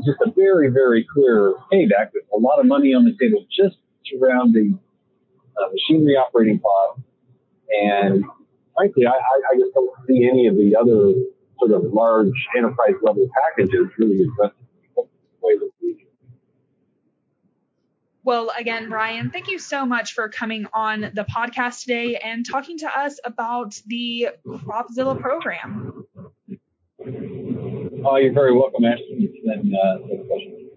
just 0.06 0.18
a 0.26 0.32
very, 0.32 0.70
very 0.70 1.06
clear 1.14 1.54
payback 1.72 2.10
with 2.14 2.24
a 2.34 2.40
lot 2.40 2.60
of 2.60 2.66
money 2.66 2.94
on 2.94 3.06
the 3.06 3.16
table 3.20 3.46
just 3.52 3.78
surrounding 4.06 4.80
uh, 5.58 5.70
machinery 5.72 6.16
operating 6.16 6.60
costs. 6.60 7.04
And 7.70 8.24
frankly, 8.76 9.06
I, 9.06 9.12
I, 9.12 9.54
I 9.54 9.60
just 9.60 9.74
don't 9.76 9.92
see 10.08 10.28
any 10.28 10.48
of 10.48 10.56
the 10.56 10.76
other 10.76 11.14
sort 11.60 11.72
of 11.72 11.94
large 11.94 12.34
enterprise 12.58 12.96
level 13.04 13.28
packages 13.44 13.88
really 13.98 14.22
addressing 14.22 14.69
way 15.42 15.58
that 15.58 15.70
we 15.82 15.94
do. 15.94 16.00
Well, 18.24 18.52
again, 18.58 18.90
Brian, 18.90 19.32
thank 19.32 19.48
you 19.48 19.60
so 19.60 19.86
much 19.86 20.14
for 20.14 20.30
coming 20.30 20.68
on 20.74 21.02
the 21.02 21.26
podcast 21.36 21.82
today 21.82 22.18
and 22.18 22.46
talking 22.46 22.78
to 22.80 22.88
us 22.88 23.20
about 23.24 23.80
the 23.88 24.30
Cropzilla 24.46 25.20
program. 25.20 26.06
Oh, 28.06 28.16
you're 28.18 28.34
very 28.34 28.54
welcome, 28.54 28.86
Ashley. 28.86 29.06
It's 29.20 29.46
been, 29.46 29.74
uh, 29.76 29.98
a 29.98 30.69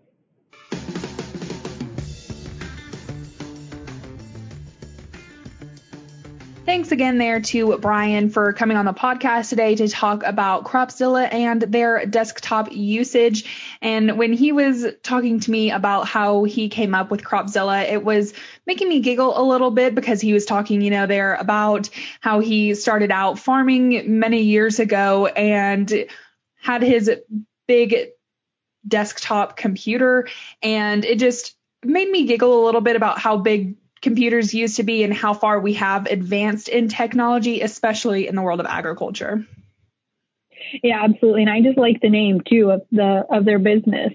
Thanks 6.64 6.92
again 6.92 7.18
there 7.18 7.40
to 7.40 7.76
Brian 7.78 8.30
for 8.30 8.52
coming 8.52 8.76
on 8.76 8.84
the 8.84 8.92
podcast 8.92 9.48
today 9.48 9.74
to 9.74 9.88
talk 9.88 10.22
about 10.22 10.62
Cropzilla 10.62 11.30
and 11.32 11.60
their 11.60 12.06
desktop 12.06 12.70
usage. 12.70 13.76
And 13.82 14.16
when 14.16 14.32
he 14.32 14.52
was 14.52 14.86
talking 15.02 15.40
to 15.40 15.50
me 15.50 15.72
about 15.72 16.06
how 16.06 16.44
he 16.44 16.68
came 16.68 16.94
up 16.94 17.10
with 17.10 17.24
Cropzilla, 17.24 17.90
it 17.90 18.04
was 18.04 18.32
making 18.64 18.88
me 18.88 19.00
giggle 19.00 19.36
a 19.36 19.42
little 19.42 19.72
bit 19.72 19.96
because 19.96 20.20
he 20.20 20.32
was 20.32 20.46
talking, 20.46 20.82
you 20.82 20.90
know, 20.90 21.08
there 21.08 21.34
about 21.34 21.90
how 22.20 22.38
he 22.38 22.76
started 22.76 23.10
out 23.10 23.40
farming 23.40 24.20
many 24.20 24.42
years 24.42 24.78
ago 24.78 25.26
and 25.26 25.92
had 26.60 26.82
his 26.82 27.10
big 27.66 28.10
desktop 28.86 29.56
computer 29.56 30.28
and 30.62 31.04
it 31.04 31.18
just 31.18 31.56
made 31.84 32.08
me 32.08 32.24
giggle 32.26 32.62
a 32.62 32.64
little 32.64 32.80
bit 32.80 32.94
about 32.94 33.18
how 33.18 33.36
big 33.36 33.76
computers 34.02 34.52
used 34.52 34.76
to 34.76 34.82
be 34.82 35.04
and 35.04 35.14
how 35.14 35.32
far 35.32 35.60
we 35.60 35.74
have 35.74 36.06
advanced 36.06 36.68
in 36.68 36.88
technology, 36.88 37.62
especially 37.62 38.28
in 38.28 38.36
the 38.36 38.42
world 38.42 38.60
of 38.60 38.66
agriculture. 38.66 39.46
Yeah, 40.82 41.02
absolutely. 41.02 41.42
And 41.42 41.50
I 41.50 41.60
just 41.60 41.78
like 41.78 42.00
the 42.00 42.10
name 42.10 42.40
too 42.40 42.70
of 42.70 42.82
the 42.90 43.24
of 43.30 43.44
their 43.44 43.58
business. 43.58 44.12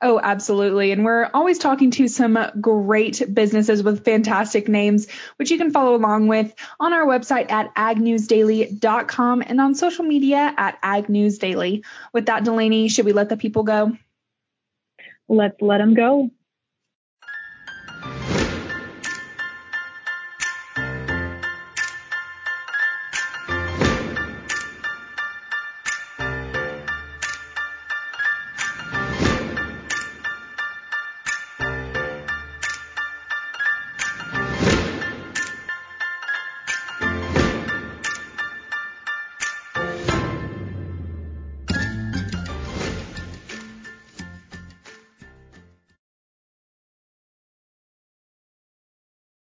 Oh, 0.00 0.20
absolutely. 0.22 0.92
And 0.92 1.04
we're 1.04 1.30
always 1.32 1.58
talking 1.58 1.90
to 1.92 2.08
some 2.08 2.38
great 2.60 3.22
businesses 3.32 3.82
with 3.82 4.04
fantastic 4.04 4.68
names, 4.68 5.06
which 5.36 5.50
you 5.50 5.56
can 5.56 5.70
follow 5.70 5.94
along 5.94 6.26
with 6.26 6.54
on 6.78 6.92
our 6.92 7.06
website 7.06 7.50
at 7.50 7.74
agnewsdaily.com 7.74 9.42
and 9.46 9.60
on 9.60 9.74
social 9.74 10.04
media 10.04 10.52
at 10.56 10.82
agnewsdaily. 10.82 11.84
With 12.12 12.26
that, 12.26 12.44
Delaney, 12.44 12.88
should 12.88 13.06
we 13.06 13.12
let 13.12 13.30
the 13.30 13.38
people 13.38 13.62
go? 13.62 13.96
Let's 15.26 15.62
let 15.62 15.78
them 15.78 15.94
go. 15.94 16.30